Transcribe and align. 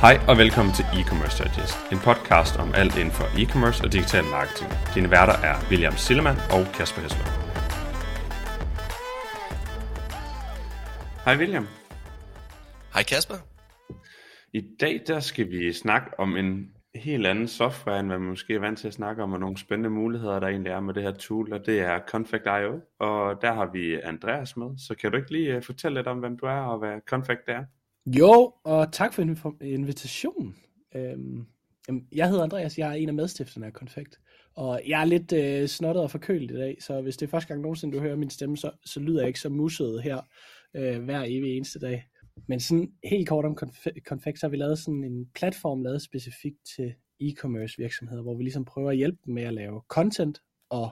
Hej 0.00 0.16
og 0.28 0.38
velkommen 0.38 0.74
til 0.74 0.84
E-Commerce 0.84 1.36
Digest, 1.44 1.92
en 1.92 1.98
podcast 1.98 2.56
om 2.56 2.74
alt 2.74 2.96
inden 2.98 3.14
for 3.18 3.24
e-commerce 3.24 3.84
og 3.84 3.92
digital 3.92 4.24
marketing. 4.24 4.70
Dine 4.94 5.10
værter 5.10 5.36
er 5.48 5.54
William 5.70 5.92
Sillemann 5.92 6.38
og 6.56 6.62
Kasper 6.76 7.00
Hesler. 7.02 7.28
Hej 11.24 11.36
William. 11.40 11.66
Hej 12.94 13.02
Kasper. 13.02 13.34
I 14.52 14.62
dag 14.80 15.02
der 15.06 15.20
skal 15.20 15.50
vi 15.50 15.72
snakke 15.72 16.20
om 16.20 16.36
en 16.36 16.70
helt 16.94 17.26
anden 17.26 17.48
software, 17.48 18.00
end 18.00 18.08
hvad 18.08 18.18
man 18.18 18.28
måske 18.28 18.54
er 18.54 18.58
vant 18.58 18.78
til 18.78 18.88
at 18.88 18.94
snakke 18.94 19.22
om, 19.22 19.32
og 19.32 19.40
nogle 19.40 19.58
spændende 19.58 19.90
muligheder, 19.90 20.40
der 20.40 20.48
egentlig 20.48 20.70
er 20.70 20.80
med 20.80 20.94
det 20.94 21.02
her 21.02 21.12
tool, 21.12 21.52
og 21.52 21.66
det 21.66 21.80
er 21.80 22.00
Confect.io, 22.08 22.80
og 22.98 23.42
der 23.42 23.52
har 23.52 23.66
vi 23.72 24.00
Andreas 24.00 24.56
med, 24.56 24.70
så 24.86 24.94
kan 24.94 25.10
du 25.10 25.16
ikke 25.16 25.32
lige 25.32 25.54
øh, 25.54 25.62
fortælle 25.62 25.98
lidt 25.98 26.06
om, 26.06 26.18
hvem 26.18 26.38
du 26.38 26.46
er, 26.46 26.60
og 26.60 26.78
hvad 26.78 27.00
Confect 27.08 27.42
er? 27.48 27.64
Jo, 28.16 28.52
og 28.64 28.92
tak 28.92 29.14
for 29.14 29.22
invitationen. 29.62 30.56
Øhm, 30.94 31.46
jeg 32.12 32.28
hedder 32.28 32.42
Andreas, 32.42 32.78
jeg 32.78 32.90
er 32.90 32.94
en 32.94 33.08
af 33.08 33.14
medstifterne 33.14 33.66
af 33.66 33.72
Confect, 33.72 34.20
og 34.54 34.80
jeg 34.86 35.00
er 35.00 35.04
lidt 35.04 35.32
øh, 35.32 35.68
snottet 35.68 36.02
og 36.02 36.10
forkølet 36.10 36.50
i 36.50 36.54
dag, 36.54 36.76
så 36.80 37.00
hvis 37.00 37.16
det 37.16 37.26
er 37.26 37.30
første 37.30 37.48
gang 37.48 37.60
nogensinde, 37.60 37.96
du 37.96 38.02
hører 38.02 38.16
min 38.16 38.30
stemme, 38.30 38.56
så, 38.56 38.70
så 38.84 39.00
lyder 39.00 39.20
jeg 39.20 39.28
ikke 39.28 39.40
så 39.40 39.48
musset 39.48 40.02
her 40.02 40.20
øh, 40.74 41.04
hver 41.04 41.24
evig 41.26 41.56
eneste 41.56 41.78
dag. 41.78 42.04
Men 42.48 42.60
sådan 42.60 42.92
helt 43.04 43.28
kort 43.28 43.44
om 43.44 43.56
Confect, 44.06 44.38
så 44.38 44.46
har 44.46 44.50
vi 44.50 44.56
lavet 44.56 44.78
sådan 44.78 45.04
en 45.04 45.26
platform, 45.34 45.82
lavet 45.82 46.02
specifikt 46.02 46.58
til 46.76 46.94
e-commerce 47.22 47.74
virksomheder, 47.78 48.22
hvor 48.22 48.36
vi 48.36 48.42
ligesom 48.42 48.64
prøver 48.64 48.90
at 48.90 48.96
hjælpe 48.96 49.18
dem 49.26 49.34
med 49.34 49.42
at 49.42 49.54
lave 49.54 49.82
content, 49.88 50.40
og 50.70 50.90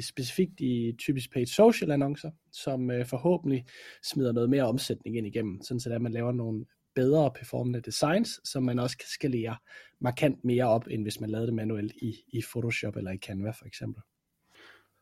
specifikt 0.00 0.60
i 0.60 0.94
typisk 0.98 1.32
paid 1.32 1.46
social 1.46 1.90
annoncer, 1.90 2.30
som 2.52 2.90
øh, 2.90 3.06
forhåbentlig 3.06 3.64
smider 4.02 4.32
noget 4.32 4.50
mere 4.50 4.62
omsætning 4.62 5.16
ind 5.16 5.26
igennem, 5.26 5.62
sådan 5.62 5.80
så 5.80 5.94
at 5.94 6.02
man 6.02 6.12
laver 6.12 6.32
nogle 6.32 6.64
bedre 6.94 7.30
performende 7.30 7.80
designs, 7.80 8.40
som 8.44 8.62
man 8.62 8.78
også 8.78 8.98
kan 8.98 9.06
skalere 9.08 9.56
markant 10.00 10.44
mere 10.44 10.64
op, 10.64 10.86
end 10.90 11.02
hvis 11.02 11.20
man 11.20 11.30
lavede 11.30 11.46
det 11.46 11.54
manuelt 11.54 11.92
i, 12.02 12.14
i 12.28 12.42
Photoshop 12.52 12.96
eller 12.96 13.10
i 13.10 13.16
Canva 13.16 13.50
for 13.50 13.64
eksempel. 13.64 14.02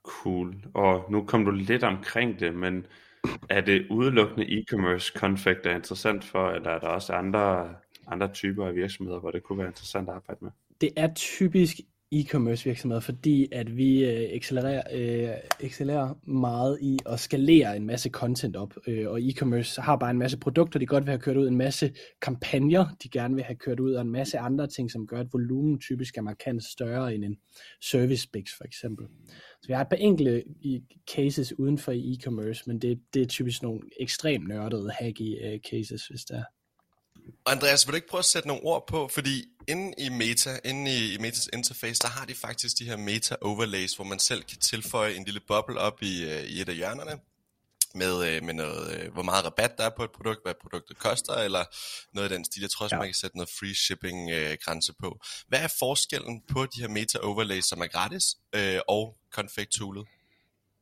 Cool. 0.03 0.65
Og 0.75 1.13
nu 1.13 1.25
kom 1.25 1.45
du 1.45 1.51
lidt 1.51 1.83
omkring 1.83 2.41
det, 2.41 2.55
men 2.55 2.87
er 3.49 3.61
det 3.61 3.87
udelukkende 3.91 4.47
e-commerce 4.47 5.19
config, 5.19 5.57
der 5.65 5.71
er 5.71 5.77
interessant 5.77 6.25
for, 6.25 6.51
eller 6.51 6.71
er 6.71 6.79
der 6.79 6.89
også 6.89 7.13
andre, 7.13 7.75
andre 8.07 8.33
typer 8.33 8.67
af 8.67 8.75
virksomheder, 8.75 9.21
hvor 9.21 9.31
det 9.31 9.43
kunne 9.43 9.59
være 9.59 9.69
interessant 9.69 10.09
at 10.09 10.15
arbejde 10.15 10.39
med? 10.45 10.51
Det 10.81 10.91
er 10.97 11.15
typisk 11.15 11.77
e-commerce 12.15 12.65
virksomheder, 12.65 13.01
fordi 13.01 13.49
at 13.53 13.77
vi 13.77 14.05
øh, 14.05 14.29
accelererer, 14.33 14.83
øh, 14.93 15.37
accelererer 15.61 16.15
meget 16.29 16.79
i 16.83 16.99
at 17.07 17.21
skalere 17.21 17.77
en 17.77 17.87
masse 17.87 18.11
content 18.11 18.57
op, 18.57 18.75
øh, 18.87 19.11
og 19.11 19.21
e-commerce 19.21 19.81
har 19.81 19.97
bare 19.97 20.11
en 20.11 20.19
masse 20.19 20.39
produkter, 20.39 20.79
de 20.79 20.87
godt 20.87 21.05
vil 21.05 21.11
have 21.11 21.21
kørt 21.21 21.37
ud, 21.37 21.49
en 21.49 21.57
masse 21.57 21.95
kampagner, 22.23 22.87
de 23.03 23.09
gerne 23.09 23.35
vil 23.35 23.45
have 23.45 23.57
kørt 23.57 23.81
ud, 23.81 23.93
og 23.93 24.03
en 24.03 24.11
masse 24.11 24.39
andre 24.39 24.67
ting, 24.67 24.91
som 24.91 25.07
gør, 25.07 25.21
at 25.21 25.33
volumen 25.33 25.81
typisk 25.81 26.17
er 26.17 26.23
markant 26.23 26.65
større 26.65 27.15
end 27.15 27.25
en 27.25 27.37
service 27.83 28.29
mix 28.35 28.49
for 28.57 28.65
eksempel. 28.65 29.07
Så 29.63 29.67
vi 29.67 29.73
har 29.73 29.81
et 29.81 29.89
par 29.89 29.97
enkelte 29.97 30.43
cases 31.15 31.59
uden 31.59 31.79
for 31.79 31.93
e-commerce, 31.93 32.63
men 32.67 32.79
det, 32.79 33.01
det 33.15 33.23
er 33.23 33.27
typisk 33.27 33.63
nogle 33.63 33.81
ekstremt 34.01 34.49
nørdede 34.49 34.91
hacky 34.91 35.45
øh, 35.45 35.59
cases, 35.71 36.07
hvis 36.07 36.25
der 36.25 36.43
Andreas, 37.47 37.87
vil 37.87 37.93
du 37.93 37.97
ikke 37.97 38.09
prøve 38.09 38.19
at 38.19 38.25
sætte 38.25 38.49
nogle 38.49 38.63
ord 38.63 38.87
på, 38.87 39.09
fordi 39.09 39.45
inde 39.69 39.95
i 39.99 40.09
Meta, 40.09 40.59
inde 40.65 40.91
i, 40.91 41.15
i 41.15 41.19
Metas 41.19 41.49
interface, 41.53 42.03
der 42.03 42.09
har 42.09 42.27
de 42.27 42.35
faktisk 42.35 42.79
de 42.79 42.85
her 42.85 42.97
Meta 42.97 43.37
overlays, 43.41 43.95
hvor 43.97 44.05
man 44.05 44.19
selv 44.19 44.43
kan 44.43 44.59
tilføje 44.59 45.15
en 45.15 45.25
lille 45.25 45.41
boble 45.49 45.79
op 45.79 46.03
i, 46.03 46.25
øh, 46.25 46.43
i 46.43 46.61
et 46.61 46.69
af 46.69 46.75
hjørnerne, 46.75 47.21
med, 47.95 48.15
øh, 48.29 48.45
med 48.45 48.55
noget, 48.55 48.85
øh, 48.97 49.13
hvor 49.13 49.23
meget 49.23 49.45
rabat 49.45 49.79
der 49.79 49.85
er 49.85 49.91
på 49.97 50.05
et 50.05 50.11
produkt, 50.11 50.41
hvad 50.45 50.55
produktet 50.63 50.99
koster, 50.99 51.33
eller 51.33 51.65
noget 52.15 52.31
af 52.31 52.37
den 52.37 52.45
stil. 52.45 52.61
Jeg 52.61 52.71
tror 52.71 52.85
også, 52.85 52.97
ja. 52.97 53.01
man 53.01 53.09
kan 53.09 53.15
sætte 53.15 53.37
noget 53.37 53.51
free 53.59 53.75
shipping 53.75 54.31
øh, 54.31 54.57
grænse 54.65 54.93
på. 55.01 55.21
Hvad 55.49 55.59
er 55.59 55.75
forskellen 55.79 56.43
på 56.49 56.67
de 56.67 56.81
her 56.81 56.89
meta 56.89 57.19
overlays, 57.19 57.65
som 57.65 57.81
er 57.81 57.87
gratis, 57.87 58.25
øh, 58.55 58.81
og 58.89 59.17
config 59.31 59.71
toolet? 59.71 60.07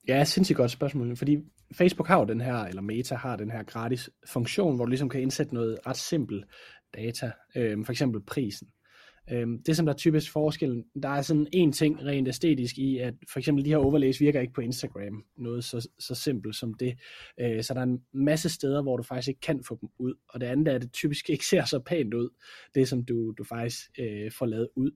Ja, 0.08 0.24
sindssygt 0.24 0.56
godt 0.56 0.70
spørgsmål, 0.70 1.16
fordi 1.16 1.36
Facebook 1.74 2.08
har 2.08 2.18
jo 2.18 2.24
den 2.24 2.40
her, 2.40 2.56
eller 2.56 2.82
Meta 2.82 3.14
har 3.14 3.36
den 3.36 3.50
her 3.50 3.62
gratis 3.62 4.10
funktion, 4.26 4.76
hvor 4.76 4.84
du 4.84 4.88
ligesom 4.88 5.08
kan 5.08 5.20
indsætte 5.20 5.54
noget 5.54 5.78
ret 5.86 5.96
simpelt 5.96 6.44
data, 6.94 7.32
øh, 7.56 7.84
for 7.84 7.92
eksempel 7.92 8.22
prisen. 8.22 8.68
Øh, 9.30 9.46
det 9.66 9.76
som 9.76 9.86
der 9.86 9.92
er 9.92 9.96
typisk 9.96 10.32
forskellen, 10.32 10.84
der 11.02 11.08
er 11.08 11.22
sådan 11.22 11.46
en 11.52 11.72
ting 11.72 12.04
rent 12.04 12.28
æstetisk 12.28 12.78
i, 12.78 12.98
at 12.98 13.14
for 13.32 13.38
eksempel 13.38 13.64
de 13.64 13.70
her 13.70 13.76
overlays 13.76 14.20
virker 14.20 14.40
ikke 14.40 14.52
på 14.52 14.60
Instagram, 14.60 15.24
noget 15.36 15.64
så, 15.64 15.88
så 15.98 16.14
simpelt 16.14 16.56
som 16.56 16.74
det. 16.74 16.98
Øh, 17.40 17.62
så 17.62 17.74
der 17.74 17.80
er 17.80 17.84
en 17.84 18.02
masse 18.12 18.48
steder, 18.48 18.82
hvor 18.82 18.96
du 18.96 19.02
faktisk 19.02 19.28
ikke 19.28 19.40
kan 19.40 19.64
få 19.64 19.78
dem 19.80 19.88
ud, 19.98 20.14
og 20.28 20.40
det 20.40 20.46
andet 20.46 20.68
er, 20.68 20.74
at 20.74 20.82
det 20.82 20.92
typisk 20.92 21.30
ikke 21.30 21.46
ser 21.50 21.64
så 21.64 21.78
pænt 21.78 22.14
ud, 22.14 22.28
det 22.74 22.88
som 22.88 23.04
du, 23.04 23.34
du 23.38 23.44
faktisk 23.44 23.80
øh, 23.98 24.32
får 24.32 24.46
lavet 24.46 24.68
ud. 24.76 24.90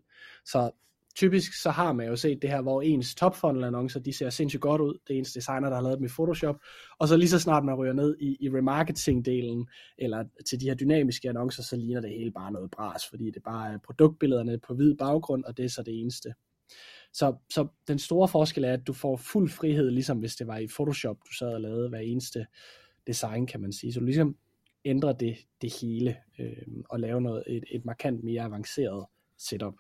Så 0.45 0.71
typisk 1.17 1.63
så 1.63 1.71
har 1.71 1.93
man 1.93 2.07
jo 2.07 2.17
set 2.17 2.43
det 2.43 2.51
her, 2.51 2.63
hvor 2.63 2.83
ens 2.83 3.15
top 3.15 3.37
funnel 3.37 3.65
annoncer, 3.65 4.01
de 4.01 4.13
ser 4.13 4.31
sindssygt 4.31 4.61
godt 4.61 4.81
ud. 4.81 4.99
Det 5.09 5.15
er 5.15 5.19
ens 5.19 5.33
designer, 5.33 5.69
der 5.69 5.77
har 5.77 5.83
lavet 5.83 5.99
dem 5.99 6.07
i 6.07 6.09
Photoshop. 6.09 6.57
Og 6.99 7.09
så 7.09 7.17
lige 7.17 7.29
så 7.29 7.39
snart 7.39 7.65
man 7.65 7.75
ryger 7.75 7.93
ned 7.93 8.17
i, 8.21 8.37
i 8.41 8.49
remarketing-delen, 8.49 9.65
eller 9.99 10.25
til 10.49 10.61
de 10.61 10.67
her 10.67 10.75
dynamiske 10.75 11.29
annoncer, 11.29 11.63
så 11.63 11.77
ligner 11.77 12.01
det 12.01 12.11
hele 12.11 12.31
bare 12.31 12.53
noget 12.53 12.71
bras, 12.71 13.03
fordi 13.11 13.31
det 13.31 13.43
bare 13.43 13.73
er 13.73 13.79
produktbillederne 13.79 14.59
på 14.59 14.75
hvid 14.75 14.95
baggrund, 14.95 15.45
og 15.45 15.57
det 15.57 15.65
er 15.65 15.69
så 15.69 15.83
det 15.83 16.01
eneste. 16.01 16.35
Så, 17.13 17.35
så 17.51 17.67
den 17.89 17.99
store 17.99 18.29
forskel 18.29 18.65
er, 18.65 18.73
at 18.73 18.87
du 18.87 18.93
får 18.93 19.17
fuld 19.17 19.49
frihed, 19.49 19.91
ligesom 19.91 20.19
hvis 20.19 20.37
det 20.37 20.47
var 20.47 20.59
i 20.59 20.69
Photoshop, 20.77 21.17
du 21.29 21.33
sad 21.33 21.49
og 21.49 21.61
lavede 21.61 21.89
hver 21.89 21.99
eneste 21.99 22.47
design, 23.07 23.47
kan 23.47 23.61
man 23.61 23.73
sige. 23.73 23.93
Så 23.93 24.01
du 24.01 24.07
ligesom 24.07 24.37
ændrer 24.85 25.13
det, 25.13 25.37
det 25.63 25.73
hele, 25.81 26.17
øh, 26.39 26.83
og 26.89 27.01
lave 27.01 27.21
noget, 27.21 27.43
et, 27.47 27.65
et 27.71 27.85
markant 27.85 28.25
mere 28.25 28.43
avanceret 28.43 29.07
setup 29.39 29.75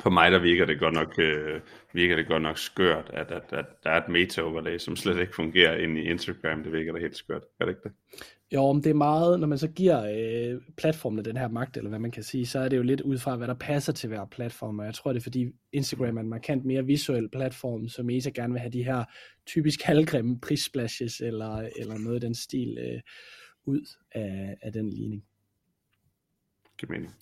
for 0.00 0.10
mig 0.10 0.32
der 0.32 0.38
virker 0.38 0.64
det 0.64 0.78
godt 0.78 0.94
nok, 0.94 1.18
øh, 1.18 1.60
virker 1.92 2.16
det 2.16 2.26
godt 2.26 2.42
nok 2.42 2.58
skørt, 2.58 3.10
at, 3.12 3.30
at, 3.30 3.52
at 3.52 3.66
der 3.84 3.90
er 3.90 4.02
et 4.02 4.08
meta-overlay, 4.08 4.78
som 4.78 4.96
slet 4.96 5.20
ikke 5.20 5.34
fungerer 5.34 5.76
inde 5.76 6.02
i 6.02 6.04
Instagram. 6.04 6.62
Det 6.62 6.72
virker 6.72 6.92
da 6.92 6.98
helt 6.98 7.16
skørt. 7.16 7.42
Er 7.60 7.64
det 7.64 7.72
ikke 7.72 7.82
det? 7.84 7.92
Jo, 8.52 8.72
men 8.72 8.84
det 8.84 8.90
er 8.90 8.94
meget, 8.94 9.40
når 9.40 9.46
man 9.46 9.58
så 9.58 9.68
giver 9.68 10.04
øh, 10.04 10.60
platformene 10.76 11.22
den 11.22 11.36
her 11.36 11.48
magt, 11.48 11.76
eller 11.76 11.88
hvad 11.88 11.98
man 11.98 12.10
kan 12.10 12.22
sige, 12.22 12.46
så 12.46 12.58
er 12.58 12.68
det 12.68 12.76
jo 12.76 12.82
lidt 12.82 13.00
ud 13.00 13.18
fra, 13.18 13.36
hvad 13.36 13.48
der 13.48 13.54
passer 13.54 13.92
til 13.92 14.08
hver 14.08 14.24
platform, 14.24 14.78
og 14.78 14.86
jeg 14.86 14.94
tror, 14.94 15.12
det 15.12 15.20
er 15.20 15.22
fordi 15.22 15.46
Instagram 15.72 16.16
er 16.16 16.20
en 16.20 16.28
markant 16.28 16.64
mere 16.64 16.84
visuel 16.84 17.28
platform, 17.28 17.88
så 17.88 18.02
Meta 18.02 18.30
gerne 18.30 18.52
vil 18.52 18.60
have 18.60 18.72
de 18.72 18.84
her 18.84 19.04
typisk 19.46 19.82
halvgrimme 19.82 20.40
prissplashes, 20.40 21.20
eller, 21.20 21.68
eller 21.78 21.98
noget 21.98 22.22
i 22.22 22.26
den 22.26 22.34
stil 22.34 22.78
øh, 22.80 23.00
ud 23.64 23.86
af, 24.12 24.56
af 24.62 24.72
den 24.72 24.90
ligning. 24.90 25.24
Giver 26.78 26.92
mening. 26.92 27.14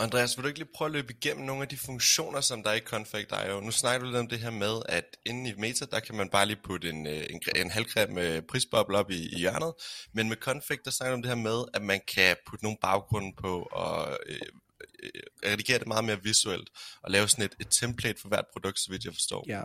Andreas, 0.00 0.36
vil 0.36 0.42
du 0.42 0.48
ikke 0.48 0.58
lige 0.58 0.68
prøve 0.74 0.86
at 0.86 0.92
løbe 0.92 1.12
igennem 1.12 1.46
nogle 1.46 1.62
af 1.62 1.68
de 1.68 1.76
funktioner, 1.76 2.40
som 2.40 2.62
der 2.62 2.70
er 2.70 2.74
i 2.74 2.80
Config.io? 2.80 3.60
Nu 3.60 3.70
snakker 3.70 4.00
du 4.00 4.06
lidt 4.06 4.20
om 4.20 4.28
det 4.28 4.38
her 4.38 4.50
med, 4.50 4.82
at 4.88 5.16
inde 5.26 5.50
i 5.50 5.54
Meta, 5.58 5.84
der 5.90 6.00
kan 6.00 6.16
man 6.16 6.28
bare 6.28 6.46
lige 6.46 6.60
putte 6.64 6.90
en, 6.90 7.06
øh, 7.06 7.26
en, 7.30 7.40
en 7.56 7.70
halvgrim 7.70 8.18
øh, 8.18 8.42
prisboble 8.42 8.98
op 8.98 9.10
i, 9.10 9.28
i 9.32 9.38
hjørnet, 9.38 9.72
men 10.12 10.28
med 10.28 10.36
Config, 10.36 10.78
der 10.84 10.90
snakker 10.90 11.10
du 11.10 11.14
om 11.14 11.22
det 11.22 11.28
her 11.28 11.42
med, 11.50 11.64
at 11.74 11.82
man 11.82 12.00
kan 12.14 12.36
putte 12.46 12.64
nogle 12.64 12.78
baggrunde 12.82 13.32
på 13.42 13.68
og 13.72 14.18
øh, 14.26 14.40
øh, 15.02 15.10
redigere 15.50 15.78
det 15.78 15.86
meget 15.86 16.04
mere 16.04 16.22
visuelt, 16.22 16.70
og 17.02 17.10
lave 17.10 17.28
sådan 17.28 17.44
et, 17.44 17.54
et 17.60 17.68
template 17.80 18.20
for 18.20 18.28
hvert 18.28 18.46
produkt, 18.52 18.78
så 18.78 18.90
vidt 18.90 19.04
jeg 19.04 19.12
forstår. 19.12 19.44
Ja. 19.48 19.62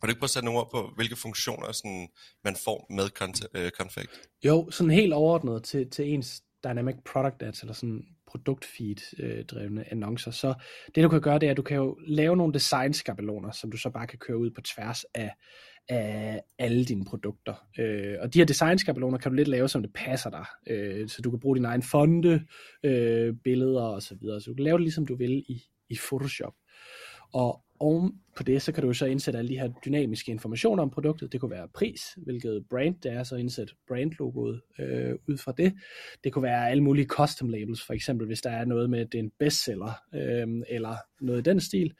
Vil 0.00 0.08
du 0.08 0.08
ikke 0.08 0.20
prøve 0.20 0.26
at 0.26 0.30
sætte 0.30 0.44
nogle 0.44 0.60
ord 0.60 0.70
på, 0.70 0.92
hvilke 0.96 1.16
funktioner 1.16 1.72
sådan, 1.72 2.08
man 2.44 2.56
får 2.64 2.86
med 2.90 3.70
Config? 3.70 4.06
Jo, 4.44 4.70
sådan 4.70 4.90
helt 4.90 5.12
overordnet 5.12 5.64
til, 5.64 5.90
til 5.90 6.08
ens 6.08 6.42
Dynamic 6.64 6.96
Product 7.12 7.42
Ads, 7.42 7.60
eller 7.60 7.74
sådan 7.74 8.13
produktfeed-drevne 8.26 9.80
øh, 9.80 9.86
annoncer. 9.90 10.30
Så 10.30 10.54
det 10.94 11.04
du 11.04 11.08
kan 11.08 11.20
gøre, 11.20 11.38
det 11.38 11.46
er, 11.46 11.50
at 11.50 11.56
du 11.56 11.62
kan 11.62 11.76
jo 11.76 11.98
lave 12.06 12.36
nogle 12.36 12.54
design-skabeloner, 12.54 13.50
som 13.50 13.70
du 13.70 13.76
så 13.76 13.90
bare 13.90 14.06
kan 14.06 14.18
køre 14.18 14.38
ud 14.38 14.50
på 14.50 14.60
tværs 14.60 15.04
af, 15.14 15.34
af 15.88 16.42
alle 16.58 16.84
dine 16.84 17.04
produkter. 17.04 17.54
Øh, 17.78 18.16
og 18.20 18.34
de 18.34 18.38
her 18.38 18.46
design-skabeloner 18.46 19.18
kan 19.18 19.30
du 19.30 19.36
lidt 19.36 19.48
lave, 19.48 19.68
som 19.68 19.82
det 19.82 19.92
passer 19.94 20.30
dig. 20.30 20.44
Øh, 20.66 21.08
så 21.08 21.22
du 21.22 21.30
kan 21.30 21.40
bruge 21.40 21.56
dine 21.56 21.68
egne 21.68 21.82
fonde, 21.82 22.44
øh, 22.82 23.34
billeder 23.44 23.82
og 23.82 24.02
så 24.02 24.14
videre. 24.20 24.40
Så 24.40 24.50
du 24.50 24.54
kan 24.54 24.64
lave 24.64 24.78
det 24.78 24.82
ligesom 24.84 25.06
du 25.06 25.16
vil 25.16 25.44
i, 25.48 25.62
i 25.90 25.98
Photoshop. 26.08 26.54
Og 27.32 27.63
oven 27.80 28.12
på 28.36 28.42
det, 28.42 28.62
så 28.62 28.72
kan 28.72 28.82
du 28.82 28.92
så 28.92 29.06
indsætte 29.06 29.38
alle 29.38 29.48
de 29.48 29.58
her 29.58 29.68
dynamiske 29.84 30.30
informationer 30.32 30.82
om 30.82 30.90
produktet. 30.90 31.32
Det 31.32 31.40
kunne 31.40 31.50
være 31.50 31.68
pris, 31.74 32.00
hvilket 32.16 32.64
brand 32.70 32.94
det 33.02 33.12
er, 33.12 33.22
så 33.22 33.36
indsæt 33.36 33.74
brandlogoet 33.88 34.60
øh, 34.78 35.14
ud 35.28 35.38
fra 35.38 35.52
det. 35.56 35.74
Det 36.24 36.32
kunne 36.32 36.42
være 36.42 36.70
alle 36.70 36.82
mulige 36.82 37.06
custom 37.06 37.48
labels, 37.48 37.86
for 37.86 37.94
eksempel 37.94 38.26
hvis 38.26 38.40
der 38.40 38.50
er 38.50 38.64
noget 38.64 38.90
med, 38.90 39.00
at 39.00 39.12
det 39.12 39.18
er 39.18 39.22
en 39.22 39.32
bestseller, 39.38 39.92
øh, 40.14 40.62
eller 40.68 40.96
noget 41.20 41.38
i 41.38 41.50
den 41.50 41.60
stil. 41.60 41.94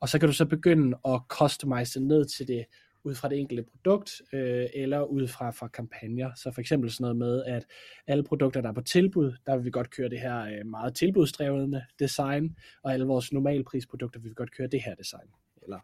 Og 0.00 0.08
så 0.08 0.18
kan 0.18 0.28
du 0.28 0.32
så 0.32 0.46
begynde 0.46 0.98
at 1.04 1.20
customize 1.28 2.00
det 2.00 2.06
ned 2.06 2.24
til 2.24 2.48
det 2.48 2.64
ud 3.06 3.14
fra 3.14 3.28
det 3.28 3.38
enkelte 3.38 3.62
produkt, 3.62 4.22
øh, 4.32 4.66
eller 4.74 5.02
ud 5.02 5.28
fra, 5.28 5.50
fra 5.50 5.68
kampagner. 5.68 6.30
Så 6.36 6.50
for 6.50 6.60
eksempel 6.60 6.90
sådan 6.90 7.02
noget 7.02 7.16
med, 7.16 7.44
at 7.44 7.66
alle 8.06 8.24
produkter, 8.24 8.60
der 8.60 8.68
er 8.68 8.72
på 8.72 8.80
tilbud, 8.80 9.32
der 9.46 9.56
vil 9.56 9.64
vi 9.64 9.70
godt 9.70 9.90
køre 9.90 10.08
det 10.08 10.20
her 10.20 10.38
øh, 10.42 10.66
meget 10.66 10.94
tilbudsdrevne 10.94 11.82
design, 11.98 12.56
og 12.82 12.92
alle 12.92 13.06
vores 13.06 13.32
normalprisprodukter 13.32 14.20
vil 14.20 14.30
vi 14.30 14.34
godt 14.34 14.50
køre 14.56 14.68
det 14.68 14.82
her 14.82 14.94
design. 14.94 15.28
Eller 15.62 15.78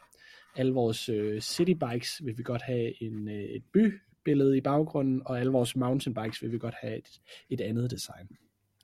Alle 0.57 0.73
vores 0.73 1.09
øh, 1.09 1.41
city 1.41 1.73
bikes 1.73 2.21
vil 2.25 2.39
vi 2.39 2.43
godt 2.43 2.63
have 2.63 3.03
en, 3.03 3.29
øh, 3.29 3.43
et 3.43 3.63
bybillede 3.73 4.57
i 4.57 4.61
baggrunden, 4.61 5.23
og 5.25 5.41
alle 5.41 5.53
vores 5.53 5.77
mountain 5.77 6.15
bikes 6.15 6.43
vil 6.43 6.53
vi 6.53 6.59
godt 6.59 6.75
have 6.81 6.97
et, 6.99 7.21
et 7.51 7.61
andet 7.61 7.91
design. 7.91 8.29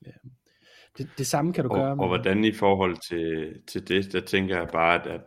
Ja. 0.07 0.13
Det, 0.99 1.09
det 1.19 1.27
samme 1.27 1.53
kan 1.53 1.65
du 1.65 1.71
og, 1.71 1.77
gøre 1.77 1.97
med... 1.97 2.05
Og 2.05 2.09
hvordan 2.09 2.45
i 2.45 2.53
forhold 2.53 2.97
til, 3.09 3.61
til 3.67 3.89
det, 3.89 4.13
der 4.13 4.21
tænker 4.21 4.59
jeg 4.59 4.69
bare, 4.73 5.01
at, 5.01 5.07
at 5.07 5.21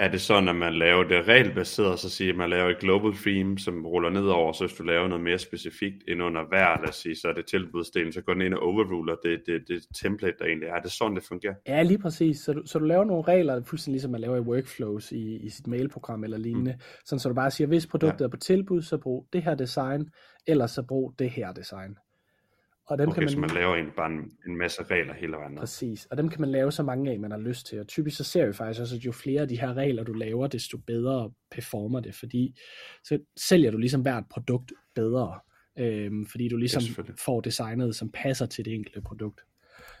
er 0.00 0.08
det 0.08 0.20
sådan, 0.20 0.48
at 0.48 0.56
man 0.56 0.74
laver 0.74 1.04
det 1.04 1.28
regelbaseret, 1.28 1.98
så 1.98 2.10
siger 2.10 2.32
at 2.32 2.38
man 2.38 2.50
laver 2.50 2.70
et 2.70 2.78
global 2.78 3.12
theme, 3.12 3.58
som 3.58 3.86
ruller 3.86 4.10
nedover, 4.10 4.52
så 4.52 4.66
hvis 4.66 4.76
du 4.76 4.82
laver 4.82 5.08
noget 5.08 5.24
mere 5.24 5.38
specifikt 5.38 6.02
ind 6.08 6.22
under 6.22 6.42
hver, 6.48 6.80
lad 6.80 6.88
os 6.88 6.96
sige, 6.96 7.16
så 7.16 7.28
er 7.28 7.32
det 7.32 7.46
tilbudsdelen, 7.46 8.12
så 8.12 8.20
går 8.20 8.32
den 8.32 8.42
ind 8.42 8.54
og 8.54 8.62
overruler 8.62 9.16
det, 9.22 9.42
det, 9.46 9.68
det 9.68 9.82
template, 10.02 10.36
der 10.38 10.44
egentlig 10.44 10.68
er. 10.68 10.74
Er 10.74 10.80
det 10.80 10.92
sådan, 10.92 11.16
det 11.16 11.24
fungerer? 11.24 11.54
Ja, 11.68 11.82
lige 11.82 11.98
præcis. 11.98 12.38
Så 12.38 12.52
du, 12.52 12.62
så 12.66 12.78
du 12.78 12.84
laver 12.84 13.04
nogle 13.04 13.22
regler, 13.22 13.62
fuldstændig 13.62 13.92
ligesom 13.92 14.10
man 14.10 14.20
laver 14.20 14.36
i 14.36 14.40
workflows 14.40 15.12
i, 15.12 15.36
i 15.36 15.50
sit 15.50 15.66
mailprogram 15.66 16.24
eller 16.24 16.38
lignende, 16.38 16.72
mm. 16.72 16.80
sådan 17.04 17.20
så 17.20 17.28
du 17.28 17.34
bare 17.34 17.50
siger, 17.50 17.68
hvis 17.68 17.86
produktet 17.86 18.20
ja. 18.20 18.24
er 18.24 18.30
på 18.30 18.36
tilbud, 18.36 18.82
så 18.82 18.98
brug 18.98 19.26
det 19.32 19.42
her 19.42 19.54
design, 19.54 20.10
eller 20.46 20.66
så 20.66 20.82
brug 20.82 21.14
det 21.18 21.30
her 21.30 21.52
design. 21.52 21.96
Og 22.86 22.98
dem 22.98 23.08
okay, 23.08 23.14
kan 23.14 23.22
man, 23.22 23.28
så 23.28 23.38
man 23.38 23.50
laver 23.50 23.74
egentlig 23.74 23.94
bare 23.94 24.10
en, 24.10 24.32
en 24.46 24.56
masse 24.56 24.82
regler 24.82 25.14
hele 25.14 25.32
vejen. 25.32 25.56
Præcis, 25.56 26.06
og 26.06 26.16
dem 26.16 26.28
kan 26.28 26.40
man 26.40 26.50
lave 26.50 26.72
så 26.72 26.82
mange 26.82 27.10
af, 27.10 27.20
man 27.20 27.30
har 27.30 27.38
lyst 27.38 27.66
til. 27.66 27.80
Og 27.80 27.86
typisk 27.86 28.16
så 28.16 28.24
ser 28.24 28.46
vi 28.46 28.52
faktisk 28.52 28.80
også, 28.80 28.96
at 28.96 29.06
jo 29.06 29.12
flere 29.12 29.42
af 29.42 29.48
de 29.48 29.60
her 29.60 29.74
regler, 29.74 30.04
du 30.04 30.12
laver, 30.12 30.46
desto 30.46 30.78
bedre 30.78 31.30
performer 31.50 32.00
det, 32.00 32.14
fordi 32.14 32.58
så 33.04 33.18
sælger 33.36 33.70
du 33.70 33.78
ligesom 33.78 34.02
hvert 34.02 34.24
produkt 34.30 34.72
bedre, 34.94 35.38
øhm, 35.78 36.26
fordi 36.26 36.48
du 36.48 36.56
ligesom 36.56 36.82
ja, 36.82 37.02
får 37.18 37.40
designet, 37.40 37.96
som 37.96 38.10
passer 38.12 38.46
til 38.46 38.64
det 38.64 38.74
enkelte 38.74 39.00
produkt. 39.00 39.40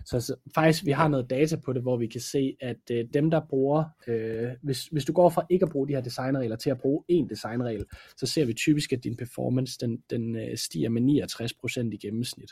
Så, 0.06 0.20
så 0.20 0.36
faktisk, 0.54 0.84
vi 0.84 0.90
har 0.90 1.08
noget 1.08 1.30
data 1.30 1.56
på 1.56 1.72
det, 1.72 1.82
hvor 1.82 1.96
vi 1.96 2.06
kan 2.06 2.20
se, 2.20 2.56
at 2.60 2.90
øh, 2.90 3.04
dem, 3.14 3.30
der 3.30 3.40
bruger, 3.48 3.84
øh, 4.06 4.48
hvis, 4.62 4.86
hvis 4.86 5.04
du 5.04 5.12
går 5.12 5.28
fra 5.28 5.46
ikke 5.50 5.64
at 5.64 5.72
bruge 5.72 5.88
de 5.88 5.94
her 5.94 6.00
designregler 6.00 6.56
til 6.56 6.70
at 6.70 6.78
bruge 6.78 7.04
én 7.12 7.28
designregel, 7.28 7.84
så 8.16 8.26
ser 8.26 8.44
vi 8.44 8.52
typisk, 8.52 8.92
at 8.92 9.04
din 9.04 9.16
performance, 9.16 9.78
den, 9.80 10.02
den 10.10 10.36
øh, 10.36 10.56
stiger 10.56 10.88
med 10.88 11.02
69% 11.84 11.90
i 11.92 11.96
gennemsnit. 11.96 12.50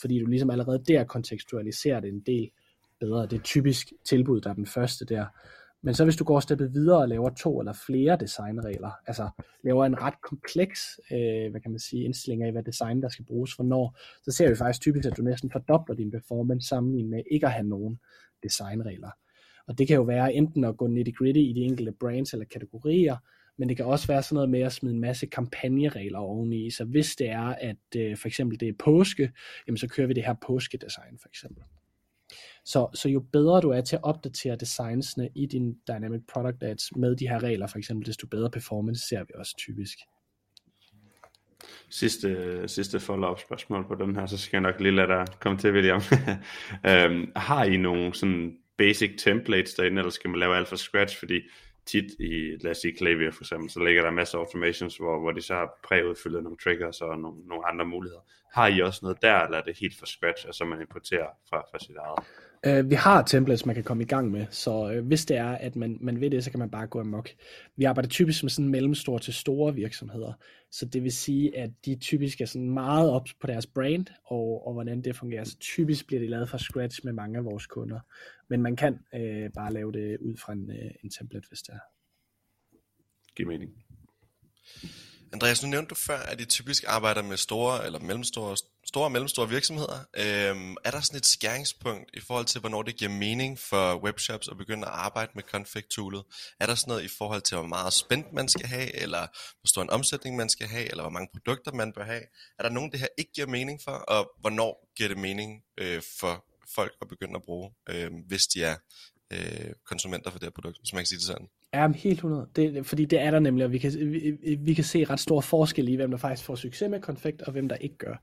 Fordi 0.00 0.20
du 0.20 0.26
ligesom 0.26 0.50
allerede 0.50 0.84
der 0.88 1.04
kontekstualiserer 1.04 2.00
det 2.00 2.08
en 2.08 2.20
del 2.20 2.50
bedre. 3.00 3.26
Det 3.26 3.38
er 3.38 3.42
typisk 3.42 3.92
tilbud, 4.04 4.40
der 4.40 4.50
er 4.50 4.54
den 4.54 4.66
første 4.66 5.04
der. 5.04 5.26
Men 5.84 5.94
så 5.94 6.04
hvis 6.04 6.16
du 6.16 6.24
går 6.24 6.40
steppet 6.40 6.74
videre 6.74 6.98
og 6.98 7.08
laver 7.08 7.30
to 7.30 7.60
eller 7.60 7.72
flere 7.86 8.16
designregler, 8.16 8.90
altså 9.06 9.28
laver 9.64 9.84
en 9.84 10.02
ret 10.02 10.20
kompleks, 10.22 11.00
øh, 11.12 11.50
hvad 11.50 11.60
kan 11.60 11.70
man 11.70 11.80
sige, 11.80 12.04
indstilling 12.04 12.42
af, 12.42 12.52
hvad 12.52 12.62
design 12.62 13.02
der 13.02 13.08
skal 13.08 13.24
bruges 13.24 13.54
for 13.56 13.62
når, 13.62 13.98
så 14.22 14.30
ser 14.30 14.48
vi 14.48 14.56
faktisk 14.56 14.80
typisk, 14.80 15.08
at 15.08 15.16
du 15.16 15.22
næsten 15.22 15.50
fordobler 15.50 15.96
din 15.96 16.10
performance 16.10 16.68
sammenlignet 16.68 17.10
med 17.10 17.22
ikke 17.30 17.46
at 17.46 17.52
have 17.52 17.66
nogen 17.66 18.00
designregler. 18.42 19.10
Og 19.66 19.78
det 19.78 19.88
kan 19.88 19.96
jo 19.96 20.02
være 20.02 20.34
enten 20.34 20.64
at 20.64 20.76
gå 20.76 20.86
nitty 20.86 21.12
gritty 21.18 21.40
i 21.40 21.52
de 21.52 21.60
enkelte 21.60 21.92
brands 21.92 22.32
eller 22.32 22.46
kategorier, 22.46 23.16
men 23.56 23.68
det 23.68 23.76
kan 23.76 23.86
også 23.86 24.06
være 24.06 24.22
sådan 24.22 24.34
noget 24.34 24.50
med 24.50 24.60
at 24.60 24.72
smide 24.72 24.94
en 24.94 25.00
masse 25.00 25.26
kampagneregler 25.26 26.18
oveni. 26.18 26.70
Så 26.70 26.84
hvis 26.84 27.16
det 27.16 27.28
er, 27.30 27.54
at 27.60 27.96
øh, 27.96 28.16
for 28.16 28.28
eksempel 28.28 28.60
det 28.60 28.68
er 28.68 28.72
påske, 28.78 29.32
jamen 29.66 29.78
så 29.78 29.88
kører 29.88 30.06
vi 30.06 30.12
det 30.12 30.24
her 30.24 30.34
påskedesign 30.46 31.18
for 31.18 31.28
eksempel. 31.28 31.64
Så, 32.64 32.88
så 32.94 33.08
jo 33.08 33.20
bedre 33.32 33.60
du 33.60 33.70
er 33.70 33.80
til 33.80 33.96
at 33.96 34.04
opdatere 34.04 34.56
designsene 34.56 35.28
i 35.34 35.46
din 35.46 35.76
Dynamic 35.88 36.22
Product 36.32 36.62
Ads 36.62 36.96
med 36.96 37.16
de 37.16 37.28
her 37.28 37.42
regler 37.42 37.66
for 37.66 37.78
eksempel, 37.78 38.06
desto 38.06 38.26
bedre 38.26 38.50
performance 38.50 39.08
ser 39.08 39.20
vi 39.20 39.32
også 39.34 39.54
typisk. 39.58 39.98
Sidste, 41.90 42.62
sidste 42.68 43.00
follow-up 43.00 43.40
spørgsmål 43.40 43.86
på 43.88 43.94
den 43.94 44.16
her, 44.16 44.26
så 44.26 44.38
skal 44.38 44.56
jeg 44.56 44.72
nok 44.72 44.80
lige 44.80 44.96
lade 44.96 45.08
dig 45.08 45.26
komme 45.40 45.58
til, 45.58 45.72
William. 45.72 46.00
øhm, 46.90 47.32
har 47.36 47.64
I 47.64 47.76
nogle 47.76 48.14
sådan 48.14 48.56
basic 48.78 49.10
templates 49.18 49.74
derinde, 49.74 49.98
eller 49.98 50.10
skal 50.10 50.30
man 50.30 50.40
lave 50.40 50.56
alt 50.56 50.68
fra 50.68 50.76
scratch? 50.76 51.18
Fordi 51.18 51.40
tit 51.86 52.04
i, 52.20 52.56
lad 52.60 52.70
os 52.70 52.78
sige 52.78 52.96
Klaviyo 52.96 53.30
for 53.30 53.42
eksempel, 53.42 53.70
så 53.70 53.84
ligger 53.84 54.02
der 54.02 54.10
masser 54.10 54.38
af 54.38 54.42
automations, 54.42 54.96
hvor, 54.96 55.20
hvor 55.20 55.32
de 55.32 55.42
så 55.42 55.54
har 55.54 55.70
præudfyldet 55.84 56.42
nogle 56.42 56.58
triggers 56.58 57.00
og 57.00 57.18
nogle, 57.18 57.46
nogle 57.46 57.68
andre 57.68 57.84
muligheder. 57.84 58.20
Har 58.52 58.66
I 58.66 58.80
også 58.80 59.00
noget 59.02 59.22
der, 59.22 59.40
eller 59.40 59.58
er 59.58 59.62
det 59.62 59.78
helt 59.78 59.98
fra 59.98 60.06
scratch, 60.06 60.48
og 60.48 60.54
så 60.54 60.64
man 60.64 60.80
importerer 60.80 61.28
fra, 61.50 61.58
fra 61.70 61.78
sit 61.78 61.96
eget? 61.96 62.18
Uh, 62.66 62.90
vi 62.90 62.94
har 62.94 63.22
templates, 63.22 63.66
man 63.66 63.74
kan 63.74 63.84
komme 63.84 64.02
i 64.02 64.06
gang 64.06 64.30
med, 64.30 64.46
så 64.50 64.70
uh, 64.70 65.06
hvis 65.06 65.24
det 65.24 65.36
er, 65.36 65.50
at 65.50 65.76
man, 65.76 65.98
man 66.00 66.20
ved 66.20 66.30
det, 66.30 66.44
så 66.44 66.50
kan 66.50 66.60
man 66.60 66.70
bare 66.70 66.86
gå 66.86 67.00
amok. 67.00 67.30
Vi 67.76 67.84
arbejder 67.84 68.08
typisk 68.08 68.42
med 68.42 68.50
sådan 68.50 68.68
mellemstore 68.68 69.18
til 69.18 69.34
store 69.34 69.74
virksomheder, 69.74 70.32
så 70.70 70.86
det 70.86 71.02
vil 71.02 71.12
sige, 71.12 71.58
at 71.58 71.70
de 71.84 71.94
typisk 71.94 72.40
er 72.40 72.46
sådan 72.46 72.70
meget 72.70 73.10
op 73.10 73.26
på 73.40 73.46
deres 73.46 73.66
brand, 73.66 74.06
og, 74.24 74.66
og 74.66 74.72
hvordan 74.72 75.02
det 75.02 75.16
fungerer. 75.16 75.44
Så 75.44 75.58
typisk 75.58 76.06
bliver 76.06 76.20
det 76.20 76.30
lavet 76.30 76.48
fra 76.48 76.58
scratch 76.58 77.00
med 77.04 77.12
mange 77.12 77.38
af 77.38 77.44
vores 77.44 77.66
kunder, 77.66 78.00
men 78.50 78.62
man 78.62 78.76
kan 78.76 78.92
uh, 78.92 79.52
bare 79.54 79.72
lave 79.72 79.92
det 79.92 80.18
ud 80.20 80.36
fra 80.36 80.52
en, 80.52 80.70
uh, 80.70 80.90
en 81.04 81.10
template, 81.10 81.48
hvis 81.48 81.62
det 81.62 81.74
er. 81.74 81.80
Giver 83.36 83.48
mening. 83.48 83.72
Andreas, 85.32 85.62
nu 85.62 85.68
nævnte 85.68 85.88
du 85.88 85.94
før, 85.94 86.18
at 86.32 86.40
I 86.40 86.44
typisk 86.44 86.84
arbejder 86.86 87.22
med 87.22 87.36
store 87.36 87.86
eller 87.86 87.98
mellemstore 87.98 88.56
store 88.92 89.04
og 89.04 89.12
mellemstore 89.12 89.48
virksomheder. 89.48 89.98
Øhm, 90.16 90.76
er 90.84 90.90
der 90.90 91.00
sådan 91.00 91.16
et 91.16 91.26
skæringspunkt 91.26 92.10
i 92.14 92.20
forhold 92.20 92.46
til, 92.46 92.60
hvornår 92.60 92.82
det 92.82 92.96
giver 92.96 93.10
mening 93.10 93.58
for 93.58 94.04
webshops 94.04 94.48
at 94.48 94.56
begynde 94.56 94.86
at 94.86 94.92
arbejde 94.92 95.32
med 95.34 95.42
config-toolet? 95.42 96.22
Er 96.60 96.66
der 96.66 96.74
sådan 96.74 96.90
noget 96.90 97.04
i 97.04 97.08
forhold 97.18 97.42
til, 97.42 97.56
hvor 97.56 97.66
meget 97.66 97.92
spændt 97.92 98.32
man 98.32 98.48
skal 98.48 98.66
have, 98.66 98.96
eller 99.02 99.18
hvor 99.60 99.66
stor 99.66 99.82
en 99.82 99.90
omsætning 99.90 100.36
man 100.36 100.48
skal 100.48 100.66
have, 100.66 100.90
eller 100.90 101.02
hvor 101.02 101.10
mange 101.10 101.28
produkter 101.34 101.72
man 101.72 101.92
bør 101.92 102.04
have? 102.04 102.22
Er 102.58 102.62
der 102.62 102.70
nogen, 102.70 102.92
det 102.92 103.00
her 103.00 103.08
ikke 103.18 103.32
giver 103.32 103.46
mening 103.46 103.80
for, 103.84 103.92
og 103.92 104.30
hvornår 104.40 104.92
giver 104.96 105.08
det 105.08 105.18
mening 105.18 105.62
øh, 105.78 106.02
for 106.20 106.44
folk 106.74 106.92
at 107.02 107.08
begynde 107.08 107.36
at 107.36 107.42
bruge, 107.42 107.70
øh, 107.88 108.10
hvis 108.28 108.42
de 108.42 108.64
er 108.64 108.76
øh, 109.32 109.72
konsumenter 109.86 110.30
for 110.30 110.38
det 110.38 110.46
her 110.46 110.50
produkt, 110.50 110.78
hvis 110.80 110.92
man 110.92 111.00
kan 111.00 111.06
sige 111.06 111.18
det 111.18 111.26
sådan? 111.26 111.48
Ja, 111.74 111.92
helt 111.92 112.18
100. 112.18 112.46
Det, 112.56 112.86
fordi 112.86 113.04
det 113.04 113.20
er 113.20 113.30
der 113.30 113.38
nemlig, 113.38 113.64
og 113.64 113.72
vi 113.72 113.78
kan, 113.78 113.92
vi, 113.98 114.56
vi 114.60 114.74
kan 114.74 114.84
se 114.84 115.04
ret 115.04 115.20
stor 115.20 115.40
forskel 115.40 115.88
i, 115.88 115.94
hvem 115.94 116.10
der 116.10 116.18
faktisk 116.18 116.46
får 116.46 116.54
succes 116.54 116.90
med 116.90 117.00
konfekt, 117.00 117.42
og 117.42 117.52
hvem 117.52 117.68
der 117.68 117.76
ikke 117.76 117.96
gør. 117.96 118.22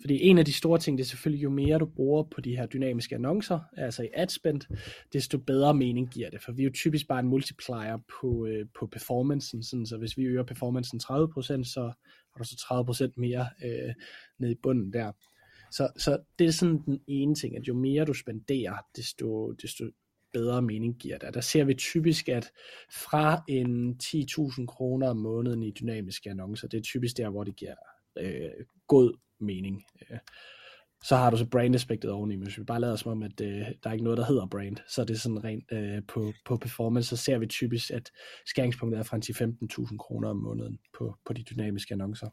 Fordi 0.00 0.22
en 0.22 0.38
af 0.38 0.44
de 0.44 0.52
store 0.52 0.78
ting, 0.78 0.98
det 0.98 1.04
er 1.04 1.08
selvfølgelig, 1.08 1.42
jo 1.42 1.50
mere 1.50 1.78
du 1.78 1.86
bruger 1.86 2.22
på 2.22 2.40
de 2.40 2.56
her 2.56 2.66
dynamiske 2.66 3.14
annoncer, 3.14 3.60
altså 3.76 4.02
i 4.02 4.08
adspend, 4.14 4.60
desto 5.12 5.38
bedre 5.38 5.74
mening 5.74 6.10
giver 6.10 6.30
det. 6.30 6.42
For 6.42 6.52
vi 6.52 6.62
er 6.62 6.64
jo 6.64 6.72
typisk 6.72 7.08
bare 7.08 7.20
en 7.20 7.28
multiplier 7.28 7.98
på, 8.20 8.46
øh, 8.46 8.66
på 8.78 8.86
performancen, 8.86 9.62
sådan, 9.62 9.86
så 9.86 9.96
hvis 9.96 10.16
vi 10.16 10.24
øger 10.24 10.42
performancen 10.42 11.00
30%, 11.00 11.04
så 11.64 11.92
har 12.34 12.38
du 12.38 12.44
så 12.44 13.06
30% 13.08 13.12
mere 13.16 13.48
øh, 13.64 13.94
nede 14.38 14.52
i 14.52 14.58
bunden 14.62 14.92
der. 14.92 15.12
Så, 15.70 15.88
så 15.96 16.18
det 16.38 16.46
er 16.46 16.50
sådan 16.50 16.82
den 16.86 17.00
ene 17.06 17.34
ting, 17.34 17.56
at 17.56 17.68
jo 17.68 17.74
mere 17.74 18.04
du 18.04 18.14
spenderer, 18.14 18.76
desto, 18.96 19.52
desto 19.52 19.84
bedre 20.32 20.62
mening 20.62 20.94
giver 20.94 21.18
det. 21.18 21.34
Der 21.34 21.40
ser 21.40 21.64
vi 21.64 21.74
typisk, 21.74 22.28
at 22.28 22.52
fra 22.92 23.42
en 23.48 24.00
10.000 24.02 24.66
kroner 24.66 25.08
om 25.08 25.16
måneden 25.16 25.62
i 25.62 25.70
dynamiske 25.70 26.30
annoncer, 26.30 26.68
det 26.68 26.78
er 26.78 26.82
typisk 26.82 27.16
der, 27.16 27.28
hvor 27.28 27.44
det 27.44 27.56
giver 27.56 27.74
øh, 28.18 28.50
god 28.86 29.18
mening. 29.40 29.84
Øh, 30.10 30.18
så 31.04 31.16
har 31.16 31.30
du 31.30 31.36
så 31.36 31.46
brand-aspektet 31.46 32.10
oveni, 32.10 32.36
men 32.36 32.46
hvis 32.46 32.58
vi 32.58 32.64
bare 32.64 32.80
lader 32.80 32.96
som 32.96 33.12
om, 33.12 33.22
at 33.22 33.40
øh, 33.40 33.66
der 33.82 33.88
er 33.88 33.92
ikke 33.92 34.04
noget, 34.04 34.18
der 34.18 34.24
hedder 34.24 34.46
brand, 34.46 34.76
så 34.88 35.00
er 35.00 35.06
det 35.06 35.20
sådan 35.20 35.44
rent 35.44 35.72
øh, 35.72 36.02
på, 36.08 36.32
på 36.44 36.56
performance, 36.56 37.08
så 37.08 37.16
ser 37.16 37.38
vi 37.38 37.46
typisk, 37.46 37.90
at 37.90 38.10
skæringspunktet 38.46 38.98
er 38.98 39.02
fra 39.02 39.18
10-15.000 39.86 39.96
kroner 39.96 40.28
om 40.28 40.36
måneden 40.36 40.78
på, 40.98 41.16
på 41.24 41.32
de 41.32 41.42
dynamiske 41.42 41.94
annoncer. 41.94 42.28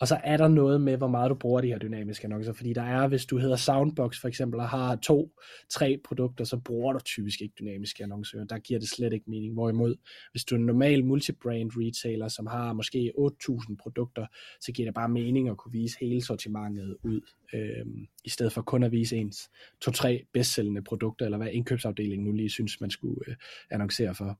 Og 0.00 0.08
så 0.08 0.20
er 0.24 0.36
der 0.36 0.48
noget 0.48 0.80
med, 0.80 0.96
hvor 0.96 1.08
meget 1.08 1.30
du 1.30 1.34
bruger 1.34 1.60
de 1.60 1.66
her 1.66 1.78
dynamiske 1.78 2.24
annoncer, 2.24 2.52
fordi 2.52 2.72
der 2.72 2.82
er, 2.82 3.08
hvis 3.08 3.26
du 3.26 3.38
hedder 3.38 3.56
Soundbox 3.56 4.20
for 4.20 4.28
eksempel, 4.28 4.60
og 4.60 4.68
har 4.68 4.96
to, 4.96 5.32
tre 5.70 6.00
produkter, 6.04 6.44
så 6.44 6.56
bruger 6.56 6.92
du 6.92 6.98
typisk 6.98 7.40
ikke 7.40 7.54
dynamiske 7.60 8.02
annoncer. 8.02 8.44
Der 8.44 8.58
giver 8.58 8.80
det 8.80 8.88
slet 8.88 9.12
ikke 9.12 9.30
mening. 9.30 9.54
Hvorimod, 9.54 9.94
hvis 10.30 10.44
du 10.44 10.54
er 10.54 10.58
en 10.58 10.66
normal 10.66 11.04
multibrand 11.04 11.70
retailer, 11.76 12.28
som 12.28 12.46
har 12.46 12.72
måske 12.72 13.12
8.000 13.18 13.76
produkter, 13.82 14.26
så 14.60 14.72
giver 14.72 14.86
det 14.86 14.94
bare 14.94 15.08
mening 15.08 15.48
at 15.48 15.56
kunne 15.56 15.72
vise 15.72 15.96
hele 16.00 16.24
sortimentet 16.24 16.96
ud, 17.04 17.20
øh, 17.54 17.86
i 18.24 18.30
stedet 18.30 18.52
for 18.52 18.62
kun 18.62 18.82
at 18.82 18.92
vise 18.92 19.16
ens 19.16 19.50
to-tre 19.80 20.24
bedstsælgende 20.32 20.82
produkter, 20.82 21.24
eller 21.24 21.38
hvad 21.38 21.48
indkøbsafdelingen 21.52 22.26
nu 22.26 22.32
lige 22.32 22.50
synes, 22.50 22.80
man 22.80 22.90
skulle 22.90 23.20
øh, 23.28 23.36
annoncere 23.70 24.14
for. 24.14 24.38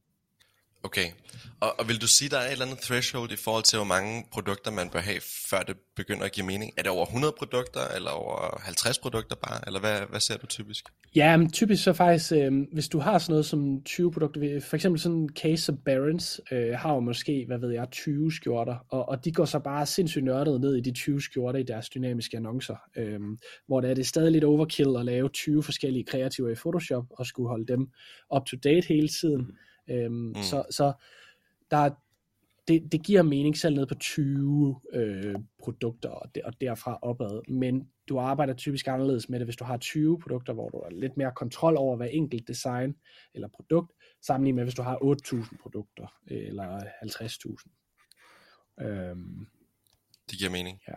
Okay, 0.82 1.08
og, 1.61 1.75
og 1.78 1.88
vil 1.88 2.00
du 2.00 2.06
sige, 2.06 2.28
der 2.30 2.38
er 2.38 2.47
et 2.47 2.52
eller 2.52 2.64
andet 2.64 2.80
threshold 2.80 3.32
i 3.32 3.37
forhold 3.37 3.64
til, 3.64 3.76
hvor 3.76 3.87
mange 3.87 4.25
produkter 4.32 4.70
man 4.70 4.90
bør 4.90 4.99
have, 4.99 5.20
før 5.50 5.62
det 5.62 5.76
begynder 5.97 6.25
at 6.25 6.32
give 6.32 6.47
mening? 6.47 6.73
Er 6.76 6.82
det 6.82 6.90
over 6.90 7.04
100 7.06 7.35
produkter, 7.38 7.80
eller 7.97 8.11
over 8.11 8.61
50 8.61 8.99
produkter 8.99 9.37
bare, 9.37 9.61
eller 9.66 9.80
hvad, 9.80 10.00
hvad 10.11 10.20
ser 10.20 10.37
du 10.37 10.47
typisk? 10.47 10.85
Ja, 11.16 11.37
men 11.37 11.50
typisk 11.50 11.82
så 11.85 11.92
faktisk, 11.92 12.32
øh, 12.32 12.52
hvis 12.73 12.88
du 12.88 12.99
har 12.99 13.18
sådan 13.18 13.32
noget 13.32 13.47
som 13.47 13.82
20 13.85 14.12
produkter, 14.12 14.61
for 14.61 14.76
eksempel 14.76 15.00
sådan 15.00 15.18
en 15.18 15.28
case 15.28 15.73
of 15.73 15.78
Barons, 15.85 16.40
øh, 16.52 16.73
har 16.73 16.94
jo 16.94 17.00
måske, 17.00 17.44
hvad 17.47 17.58
ved 17.58 17.70
jeg, 17.70 17.87
20 17.92 18.32
skjorter, 18.32 18.76
og, 18.88 19.08
og 19.08 19.25
de 19.25 19.32
går 19.32 19.44
så 19.44 19.58
bare 19.58 19.87
sindssygt 19.87 20.25
nørdet 20.25 20.61
ned 20.61 20.76
i 20.76 20.80
de 20.80 20.92
20 20.92 21.23
skjorter 21.23 21.58
i 21.58 21.62
deres 21.62 21.88
dynamiske 21.88 22.37
annoncer, 22.37 22.76
øh, 22.97 23.20
hvor 23.66 23.80
det 23.80 23.90
er 23.90 23.94
det 23.94 24.06
stadig 24.06 24.32
lidt 24.32 24.44
overkill 24.44 24.97
at 24.99 25.04
lave 25.04 25.28
20 25.28 25.62
forskellige 25.62 26.04
kreativer 26.04 26.50
i 26.50 26.54
Photoshop, 26.54 27.04
og 27.11 27.26
skulle 27.26 27.49
holde 27.49 27.66
dem 27.66 27.88
up 28.37 28.47
to 28.47 28.56
date 28.64 28.88
hele 28.88 29.08
tiden. 29.08 29.40
Mm 29.40 29.56
Øhm, 29.90 30.12
mm. 30.12 30.35
så, 30.35 30.64
så 30.71 30.92
der 31.71 31.76
er 31.76 31.90
det, 32.68 32.92
det 32.92 33.02
giver 33.02 33.23
mening 33.23 33.57
selv 33.57 33.75
ned 33.75 33.87
på 33.87 33.95
20 33.95 34.80
øh, 34.92 35.35
produkter 35.59 36.09
og, 36.09 36.35
der, 36.35 36.40
og 36.45 36.61
derfra 36.61 36.99
opad, 37.02 37.49
men 37.49 37.88
du 38.09 38.18
arbejder 38.18 38.54
typisk 38.54 38.88
anderledes 38.88 39.28
med 39.28 39.38
det, 39.38 39.47
hvis 39.47 39.57
du 39.57 39.64
har 39.64 39.76
20 39.76 40.21
produkter, 40.21 40.52
hvor 40.52 40.68
du 40.68 40.83
har 40.83 40.90
lidt 40.90 41.16
mere 41.16 41.33
kontrol 41.37 41.76
over 41.76 41.97
hver 41.97 42.07
enkelt 42.07 42.49
design 42.49 42.97
eller 43.35 43.49
produkt, 43.49 43.92
sammenlignet 44.23 44.57
med 44.57 44.64
hvis 44.64 44.75
du 44.75 44.83
har 44.83 44.97
8.000 44.97 45.62
produkter 45.62 46.14
eller 46.26 46.80
50.000. 46.80 48.85
Øhm, 48.87 49.47
det 50.30 50.38
giver 50.38 50.50
mening. 50.50 50.80
Ja. 50.88 50.95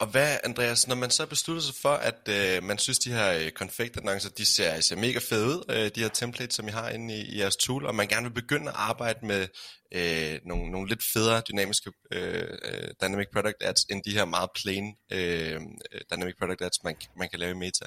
Og 0.00 0.06
hvad, 0.06 0.38
Andreas, 0.44 0.88
når 0.88 0.94
man 0.94 1.10
så 1.10 1.26
beslutter 1.26 1.62
sig 1.62 1.74
for, 1.82 1.94
at 1.94 2.28
øh, 2.28 2.62
man 2.62 2.78
synes, 2.78 2.98
de 2.98 3.12
her 3.12 3.32
øh, 3.32 3.50
config-annoncer, 3.50 4.30
de 4.30 4.46
ser, 4.46 4.80
ser 4.80 4.96
mega 4.96 5.18
fede 5.18 5.46
ud, 5.46 5.64
øh, 5.70 5.90
de 5.94 6.00
her 6.00 6.08
templates, 6.08 6.54
som 6.54 6.68
I 6.68 6.70
har 6.70 6.88
inde 6.88 7.16
i, 7.16 7.20
i 7.20 7.38
jeres 7.38 7.56
tool, 7.56 7.86
og 7.86 7.94
man 7.94 8.08
gerne 8.08 8.26
vil 8.26 8.34
begynde 8.34 8.68
at 8.68 8.74
arbejde 8.76 9.26
med 9.26 9.48
øh, 9.94 10.40
nogle, 10.44 10.70
nogle 10.70 10.88
lidt 10.88 11.02
federe 11.12 11.42
dynamiske 11.48 11.92
øh, 12.12 12.58
øh 12.64 12.88
dynamic 13.02 13.26
product 13.32 13.56
ads, 13.60 13.84
end 13.90 14.02
de 14.02 14.12
her 14.12 14.24
meget 14.24 14.50
plain 14.62 14.84
øh, 15.12 15.60
øh, 15.92 16.00
dynamic 16.12 16.34
product 16.40 16.62
ads, 16.62 16.84
man, 16.84 16.96
man 17.18 17.28
kan 17.28 17.38
lave 17.38 17.50
i 17.50 17.58
Meta. 17.58 17.86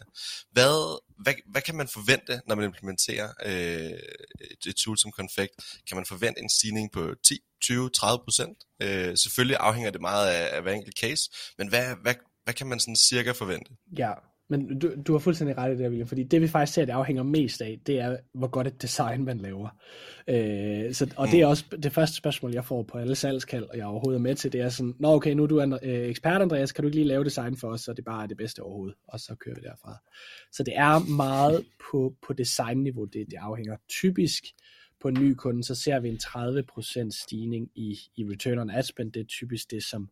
Hvad, 0.51 0.99
hvad, 1.23 1.33
hvad 1.45 1.61
kan 1.61 1.75
man 1.75 1.87
forvente, 1.87 2.41
når 2.47 2.55
man 2.55 2.65
implementerer 2.65 3.33
øh, 3.45 3.99
et, 4.41 4.65
et 4.67 4.75
tool 4.75 4.97
som 4.97 5.11
Confect? 5.11 5.51
Kan 5.87 5.97
man 5.97 6.05
forvente 6.05 6.41
en 6.41 6.49
stigning 6.49 6.91
på 6.91 7.15
10, 7.23 7.39
20-30 7.65 8.23
procent. 8.23 8.57
Øh, 8.81 9.17
selvfølgelig 9.17 9.57
afhænger 9.57 9.91
det 9.91 10.01
meget 10.01 10.27
af, 10.29 10.55
af 10.55 10.61
hver 10.61 10.71
enkelt 10.73 10.99
case, 10.99 11.31
men 11.57 11.67
hvad, 11.69 11.95
hvad, 12.01 12.15
hvad 12.43 12.53
kan 12.53 12.67
man 12.67 12.79
sådan 12.79 12.95
cirka 12.95 13.31
forvente? 13.31 13.71
Ja, 13.97 14.13
men 14.51 14.79
du, 14.79 14.91
du 15.07 15.11
har 15.11 15.19
fuldstændig 15.19 15.57
ret 15.57 15.73
i 15.73 15.77
det, 15.77 15.89
William, 15.89 16.07
fordi 16.07 16.23
det 16.23 16.41
vi 16.41 16.47
faktisk 16.47 16.73
ser, 16.73 16.85
det 16.85 16.93
afhænger 16.93 17.23
mest 17.23 17.61
af, 17.61 17.79
det 17.87 17.99
er, 17.99 18.17
hvor 18.33 18.47
godt 18.47 18.67
et 18.67 18.81
design 18.81 19.25
man 19.25 19.37
laver. 19.37 19.69
Øh, 20.27 20.93
så, 20.93 21.13
og 21.15 21.25
mm. 21.25 21.31
det 21.31 21.41
er 21.41 21.45
også 21.45 21.65
det 21.83 21.91
første 21.91 22.15
spørgsmål, 22.15 22.53
jeg 22.53 22.65
får 22.65 22.83
på 22.83 22.97
alle 22.97 23.15
salgskald, 23.15 23.63
og 23.63 23.77
jeg 23.77 23.85
overhovedet 23.85 24.17
er 24.17 24.21
med 24.21 24.35
til, 24.35 24.53
det 24.53 24.61
er 24.61 24.69
sådan, 24.69 24.93
nå 24.99 25.15
okay, 25.15 25.33
nu 25.33 25.43
er 25.43 25.47
du 25.47 25.61
øh, 25.61 26.09
ekspert, 26.09 26.41
Andreas, 26.41 26.71
kan 26.71 26.81
du 26.81 26.87
ikke 26.87 26.97
lige 26.97 27.07
lave 27.07 27.23
design 27.23 27.57
for 27.57 27.67
os, 27.67 27.81
så 27.81 27.93
det 27.93 28.05
bare 28.05 28.23
er 28.23 28.27
det 28.27 28.37
bedste 28.37 28.59
overhovedet, 28.59 28.95
og 29.07 29.19
så 29.19 29.35
kører 29.35 29.55
vi 29.55 29.61
derfra. 29.61 29.97
Så 30.51 30.63
det 30.63 30.73
er 30.77 31.15
meget 31.15 31.65
på, 31.91 32.13
på 32.27 32.33
designniveau, 32.33 33.05
det, 33.05 33.25
det 33.31 33.37
afhænger. 33.37 33.75
Typisk 33.89 34.43
på 35.01 35.07
en 35.07 35.13
ny 35.13 35.33
kunde, 35.33 35.63
så 35.63 35.75
ser 35.75 35.99
vi 35.99 36.09
en 36.09 36.19
30% 36.23 37.23
stigning 37.23 37.69
i, 37.75 37.99
i 38.15 38.23
return 38.23 38.59
on 38.59 38.69
ad 38.69 38.83
spend. 38.83 39.11
Det 39.11 39.19
er 39.19 39.25
typisk 39.25 39.71
det, 39.71 39.83
som, 39.83 40.09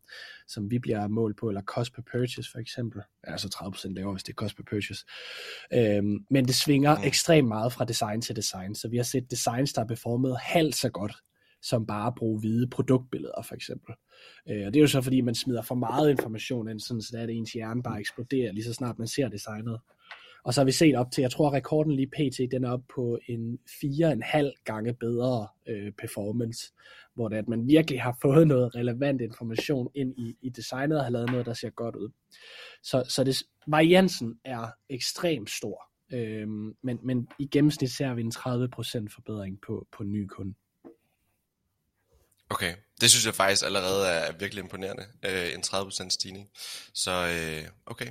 som 0.48 0.72
vi 0.72 0.80
bliver 0.80 1.08
målt 1.08 1.38
på, 1.38 1.50
eller 1.50 1.62
cost 1.62 1.94
per 1.94 2.02
purchase 2.12 2.52
for 2.52 2.60
eksempel. 2.60 3.02
Altså 3.24 3.48
30% 3.88 3.94
lavere, 3.94 4.14
hvis 4.14 4.24
det 4.24 4.34
er 4.34 4.36
cost 4.36 4.56
per 4.56 4.64
purchase. 4.70 5.06
Øhm, 5.74 6.26
men 6.30 6.46
det 6.46 6.56
svinger 6.56 6.98
mm. 6.98 7.04
ekstremt 7.04 7.48
meget 7.48 7.74
fra 7.74 7.86
design 7.86 8.22
til 8.22 8.36
design, 8.36 8.76
så 8.76 8.88
vi 8.88 8.98
har 8.98 9.04
set 9.04 9.32
designs, 9.32 9.74
der 9.74 9.82
er 9.82 9.88
beformet 9.88 10.38
halvt 10.40 10.76
så 10.76 10.90
godt, 10.90 11.14
som 11.62 11.86
bare 11.86 12.08
at 12.08 12.16
bruge 12.16 12.40
hvide 12.40 12.68
produktbilleder 12.68 13.42
for 13.48 13.56
eksempel. 13.56 13.94
Øh, 14.50 14.68
og 14.68 14.74
det 14.74 14.80
er 14.80 14.82
jo 14.82 14.88
så 14.88 15.02
fordi, 15.02 15.22
man 15.22 15.36
smider 15.36 15.62
for 15.62 15.76
meget 15.76 16.10
information 16.10 16.70
ind, 16.70 16.80
sådan 16.80 17.02
så 17.02 17.18
at 17.18 17.30
ens 17.30 17.54
hjerne 17.54 17.84
bare 17.84 18.00
eksploderer, 18.00 18.52
lige 18.52 18.64
så 18.64 18.74
snart 18.74 19.00
man 19.00 19.08
ser 19.08 19.30
designet. 19.30 19.80
Og 20.44 20.54
så 20.54 20.62
har 20.62 20.66
vi 20.66 20.72
set 20.72 20.96
op 20.96 21.12
til, 21.12 21.22
jeg 21.22 21.32
tror 21.32 21.54
rekorden 21.54 21.96
lige 21.96 22.08
pt, 22.08 22.52
den 22.52 22.64
er 22.64 22.72
op 22.72 22.84
på 22.96 23.20
en 23.28 23.60
4,5 23.70 24.64
gange 24.64 24.94
bedre 24.94 25.48
øh, 25.68 25.92
performance, 25.92 26.74
hvor 27.16 27.28
det 27.28 27.36
er, 27.36 27.42
at 27.42 27.48
man 27.48 27.68
virkelig 27.68 28.02
har 28.02 28.18
fået 28.22 28.48
noget 28.48 28.76
relevant 28.76 29.22
information 29.22 29.88
ind 29.96 30.14
i, 30.18 30.38
i 30.42 30.50
designet 30.50 30.98
og 30.98 31.04
har 31.04 31.12
lavet 31.12 31.32
noget, 31.32 31.46
der 31.46 31.54
ser 31.54 31.70
godt 31.70 31.96
ud. 31.96 32.10
Så, 32.84 33.04
så 33.10 33.24
det, 33.24 33.44
variansen 33.68 34.40
er 34.46 34.68
ekstremt 34.90 35.50
stor, 35.50 35.90
øh, 36.14 36.48
men, 36.84 37.00
men 37.04 37.28
i 37.40 37.48
gennemsnit 37.48 37.92
ser 37.92 38.14
vi 38.14 38.22
en 38.22 38.32
30% 38.36 39.16
forbedring 39.16 39.62
på, 39.62 39.88
på 39.92 40.04
ny 40.04 40.28
kunde. 40.28 40.54
Okay, 42.52 42.74
det 43.02 43.10
synes 43.10 43.26
jeg 43.26 43.36
faktisk 43.36 43.66
allerede 43.66 44.08
er 44.08 44.32
virkelig 44.40 44.62
imponerende, 44.62 45.04
øh, 45.26 45.54
en 45.54 45.62
30% 45.66 46.10
stigning. 46.10 46.50
Så 46.94 47.12
øh, 47.12 47.70
okay, 47.86 48.08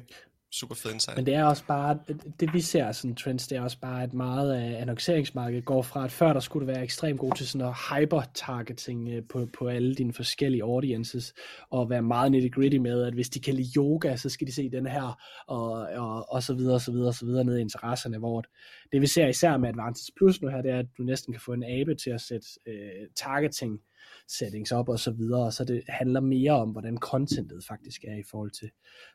super 0.52 0.74
fed 0.74 0.92
insight. 0.92 1.16
Men 1.16 1.26
det 1.26 1.34
er 1.34 1.44
også 1.44 1.64
bare, 1.66 1.98
det 2.40 2.54
vi 2.54 2.60
ser 2.60 2.92
sådan 2.92 3.16
trends, 3.16 3.48
det 3.48 3.58
er 3.58 3.62
også 3.62 3.80
bare, 3.80 4.02
at 4.02 4.12
meget 4.12 4.52
af 4.52 4.80
annonceringsmarkedet 4.80 5.64
går 5.64 5.82
fra, 5.82 6.04
at 6.04 6.12
før 6.12 6.32
der 6.32 6.40
skulle 6.40 6.66
det 6.66 6.74
være 6.74 6.84
ekstremt 6.84 7.20
god 7.20 7.32
til 7.34 7.48
sådan 7.48 7.58
noget 7.58 7.76
hyper-targeting 7.76 9.08
øh, 9.08 9.22
på, 9.28 9.48
på 9.58 9.68
alle 9.68 9.94
dine 9.94 10.12
forskellige 10.12 10.62
audiences, 10.62 11.34
og 11.70 11.90
være 11.90 12.02
meget 12.02 12.30
nitty-gritty 12.30 12.78
med, 12.78 13.02
at 13.02 13.14
hvis 13.14 13.28
de 13.28 13.40
kan 13.40 13.54
lide 13.54 13.70
yoga, 13.76 14.16
så 14.16 14.28
skal 14.28 14.46
de 14.46 14.52
se 14.52 14.70
den 14.70 14.86
her, 14.86 15.18
og, 15.46 15.70
og, 15.72 16.32
og 16.32 16.42
så 16.42 16.54
videre, 16.54 16.74
og 16.74 16.80
så 16.80 16.92
videre, 16.92 17.08
og 17.08 17.14
så 17.14 17.26
videre 17.26 17.44
ned 17.44 17.58
i 17.58 17.60
interesserne, 17.60 18.18
hvor 18.18 18.44
det 18.92 19.00
vi 19.00 19.06
ser 19.06 19.28
især 19.28 19.56
med 19.56 19.68
Advantage 19.68 20.12
Plus 20.16 20.42
nu 20.42 20.48
her, 20.48 20.62
det 20.62 20.70
er, 20.70 20.78
at 20.78 20.86
du 20.98 21.02
næsten 21.02 21.32
kan 21.32 21.40
få 21.40 21.52
en 21.52 21.64
abe 21.64 21.94
til 21.94 22.10
at 22.10 22.20
sætte 22.20 22.46
øh, 22.66 23.06
targeting 23.16 23.80
settings 24.28 24.72
op 24.72 24.88
og 24.88 24.98
så 24.98 25.10
videre, 25.10 25.52
så 25.52 25.64
det 25.64 25.82
handler 25.88 26.20
mere 26.20 26.52
om, 26.52 26.70
hvordan 26.70 26.98
contentet 26.98 27.64
faktisk 27.68 28.04
er 28.04 28.16
i 28.16 28.24
forhold 28.30 28.50
til, 28.50 28.70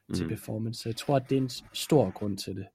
mm. 0.09 0.15
til 0.15 0.27
performance. 0.27 0.81
Så 0.81 0.89
jeg 0.89 0.95
tror, 0.95 1.15
at 1.15 1.29
det 1.29 1.37
er 1.37 1.41
en 1.41 1.51
stor 1.73 2.11
grund 2.11 2.37
til 2.37 2.55
det. 2.55 2.65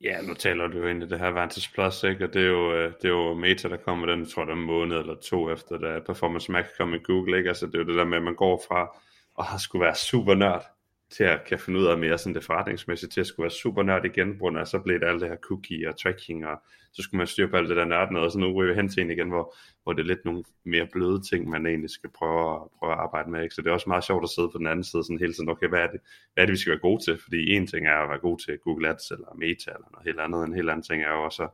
Ja, 0.00 0.22
nu 0.22 0.34
taler 0.34 0.66
du 0.66 0.78
jo 0.78 0.86
ind 0.86 1.02
i 1.02 1.06
det 1.06 1.18
her 1.18 1.28
Vantage 1.28 1.70
Plus, 1.74 2.02
ikke? 2.02 2.24
og 2.24 2.34
det 2.34 2.42
er 2.42 2.46
jo, 2.46 2.74
øh, 2.74 2.92
det 3.02 3.04
er 3.04 3.08
jo 3.08 3.34
Meta, 3.34 3.68
der 3.68 3.76
kommer 3.76 4.06
den, 4.06 4.20
jeg 4.20 4.28
tror 4.28 4.44
er 4.44 4.52
en 4.52 4.58
måned 4.58 4.96
eller 4.96 5.14
to 5.14 5.50
efter, 5.50 5.78
da 5.78 6.00
Performance 6.06 6.52
Max 6.52 6.64
kom 6.78 6.94
i 6.94 6.98
Google, 6.98 7.36
ikke? 7.36 7.48
altså 7.48 7.66
det 7.66 7.74
er 7.74 7.78
jo 7.78 7.84
det 7.84 7.94
der 7.94 8.04
med, 8.04 8.16
at 8.16 8.22
man 8.22 8.34
går 8.34 8.62
fra 8.68 8.96
at 9.38 9.60
skulle 9.60 9.84
være 9.84 9.94
super 9.94 10.34
nørd, 10.34 10.66
til 11.10 11.24
at 11.24 11.44
kan 11.44 11.58
finde 11.58 11.80
ud 11.80 11.86
af 11.86 11.98
mere 11.98 12.18
sådan 12.18 12.34
det 12.34 12.44
forretningsmæssige, 12.44 13.10
til 13.10 13.20
at 13.20 13.26
skulle 13.26 13.44
være 13.44 13.50
super 13.50 13.82
nørd 13.82 14.04
igen, 14.04 14.38
på 14.38 14.44
og 14.44 14.66
så 14.66 14.78
blev 14.78 15.00
det 15.00 15.06
alt 15.06 15.20
det 15.20 15.28
her 15.28 15.36
cookie 15.36 15.88
og 15.88 15.98
tracking, 15.98 16.46
og 16.46 16.62
så 16.92 17.02
skulle 17.02 17.18
man 17.18 17.26
styre 17.26 17.48
på 17.48 17.56
alt 17.56 17.68
det 17.68 17.76
der 17.76 17.84
nørd 17.84 18.10
noget, 18.10 18.26
og 18.26 18.32
så 18.32 18.38
nu 18.38 18.52
ryger 18.52 18.72
vi 18.72 18.76
hen 18.76 18.88
til 18.88 19.02
en 19.02 19.10
igen, 19.10 19.28
hvor, 19.28 19.56
hvor 19.82 19.92
det 19.92 20.02
er 20.02 20.06
lidt 20.06 20.24
nogle 20.24 20.44
mere 20.64 20.88
bløde 20.92 21.22
ting, 21.30 21.48
man 21.48 21.66
egentlig 21.66 21.90
skal 21.90 22.10
prøve, 22.10 22.54
at, 22.54 22.60
prøve 22.78 22.92
at 22.92 22.98
arbejde 22.98 23.30
med, 23.30 23.42
ikke? 23.42 23.54
så 23.54 23.62
det 23.62 23.68
er 23.68 23.72
også 23.72 23.88
meget 23.88 24.04
sjovt 24.04 24.24
at 24.24 24.30
sidde 24.30 24.50
på 24.52 24.58
den 24.58 24.66
anden 24.66 24.84
side, 24.84 25.04
sådan 25.04 25.18
hele 25.18 25.32
tiden, 25.32 25.48
okay, 25.48 25.68
hvad 25.68 25.80
er 25.80 25.90
det, 25.90 26.00
hvad 26.34 26.42
er 26.42 26.46
det 26.46 26.52
vi 26.52 26.58
skal 26.58 26.70
være 26.70 26.86
gode 26.88 27.04
til, 27.04 27.18
fordi 27.22 27.50
en 27.50 27.66
ting 27.66 27.86
er 27.86 27.96
at 27.96 28.08
være 28.08 28.18
god 28.18 28.38
til 28.38 28.58
Google 28.58 28.88
Ads, 28.88 29.10
eller 29.10 29.34
Meta, 29.34 29.70
eller 29.70 29.88
noget 29.92 30.06
helt 30.06 30.20
andet, 30.20 30.44
en 30.44 30.54
helt 30.54 30.70
anden 30.70 30.86
ting 30.88 31.02
er 31.02 31.12
jo 31.12 31.24
også 31.24 31.42
at 31.42 31.50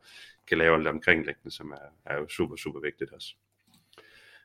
kan 0.47 0.57
lave 0.57 0.77
alt 0.77 0.87
omkringliggende, 0.87 1.51
som 1.51 1.71
er, 1.71 2.11
er 2.11 2.15
jo 2.19 2.27
super, 2.27 2.55
super 2.55 2.79
vigtigt 2.79 3.11
også. 3.11 3.35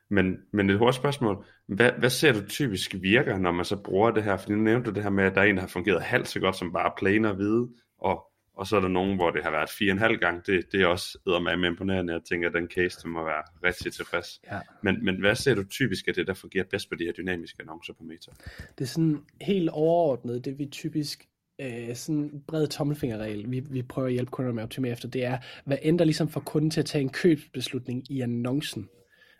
Men, 0.09 0.37
men 0.53 0.69
et 0.69 0.77
hurtigt 0.77 0.95
spørgsmål. 0.95 1.45
Hvad, 1.67 1.91
hvad 1.99 2.09
ser 2.09 2.33
du 2.33 2.47
typisk 2.47 2.95
virker, 3.01 3.37
når 3.37 3.51
man 3.51 3.65
så 3.65 3.75
bruger 3.75 4.11
det 4.11 4.23
her? 4.23 4.37
Fordi 4.37 4.53
nu 4.53 4.61
nævnte 4.61 4.89
du 4.89 4.95
det 4.95 5.03
her 5.03 5.09
med, 5.09 5.23
at 5.23 5.35
der 5.35 5.41
er 5.41 5.45
en, 5.45 5.55
der 5.55 5.61
har 5.61 5.67
fungeret 5.67 6.01
halvt 6.01 6.27
så 6.27 6.39
godt 6.39 6.55
som 6.55 6.73
bare 6.73 6.91
plain 6.97 7.25
og 7.25 7.35
hvide, 7.35 7.69
og, 7.97 8.23
og 8.53 8.67
så 8.67 8.75
er 8.75 8.79
der 8.79 8.87
nogen, 8.87 9.15
hvor 9.15 9.31
det 9.31 9.43
har 9.43 9.51
været 9.51 9.69
fire 9.69 9.91
og 9.91 9.93
en 9.93 9.99
halv 9.99 10.17
gang. 10.17 10.45
Det, 10.45 10.71
det 10.71 10.81
er 10.81 10.87
også 10.87 11.17
med 11.25 11.69
imponerende. 11.69 12.13
Jeg 12.13 12.21
tænker, 12.29 12.47
at 12.47 12.53
den 12.53 12.67
case 12.67 12.97
det 13.03 13.09
må 13.09 13.25
være 13.25 13.43
rigtig 13.63 13.93
tilfreds. 13.93 14.27
Ja. 14.51 14.59
Men, 14.83 15.05
men 15.05 15.19
hvad 15.19 15.35
ser 15.35 15.55
du 15.55 15.63
typisk 15.63 16.07
af 16.07 16.13
det, 16.13 16.27
der 16.27 16.33
fungerer 16.33 16.65
bedst 16.71 16.89
på 16.89 16.95
de 16.95 17.03
her 17.03 17.11
dynamiske 17.11 17.61
annoncer 17.61 17.93
på 17.93 18.03
Meta? 18.03 18.31
Det 18.77 18.83
er 18.83 18.87
sådan 18.87 19.21
helt 19.41 19.69
overordnet, 19.69 20.45
det 20.45 20.59
vi 20.59 20.65
typisk 20.65 21.27
øh, 21.61 21.95
sådan 21.95 22.15
en 22.15 22.43
bred 22.47 22.67
tommelfingerregel, 22.67 23.51
vi, 23.51 23.59
vi 23.59 23.81
prøver 23.81 24.07
at 24.07 24.13
hjælpe 24.13 24.31
kunderne 24.31 24.55
med 24.55 24.63
at 24.63 24.65
optimere 24.65 24.91
efter, 24.91 25.07
det 25.07 25.25
er, 25.25 25.37
hvad 25.65 25.77
ændrer 25.81 26.05
ligesom 26.05 26.29
for 26.29 26.39
kunden 26.39 26.69
til 26.69 26.79
at 26.79 26.85
tage 26.85 27.01
en 27.01 27.09
købsbeslutning 27.09 28.11
i 28.11 28.21
annoncen? 28.21 28.89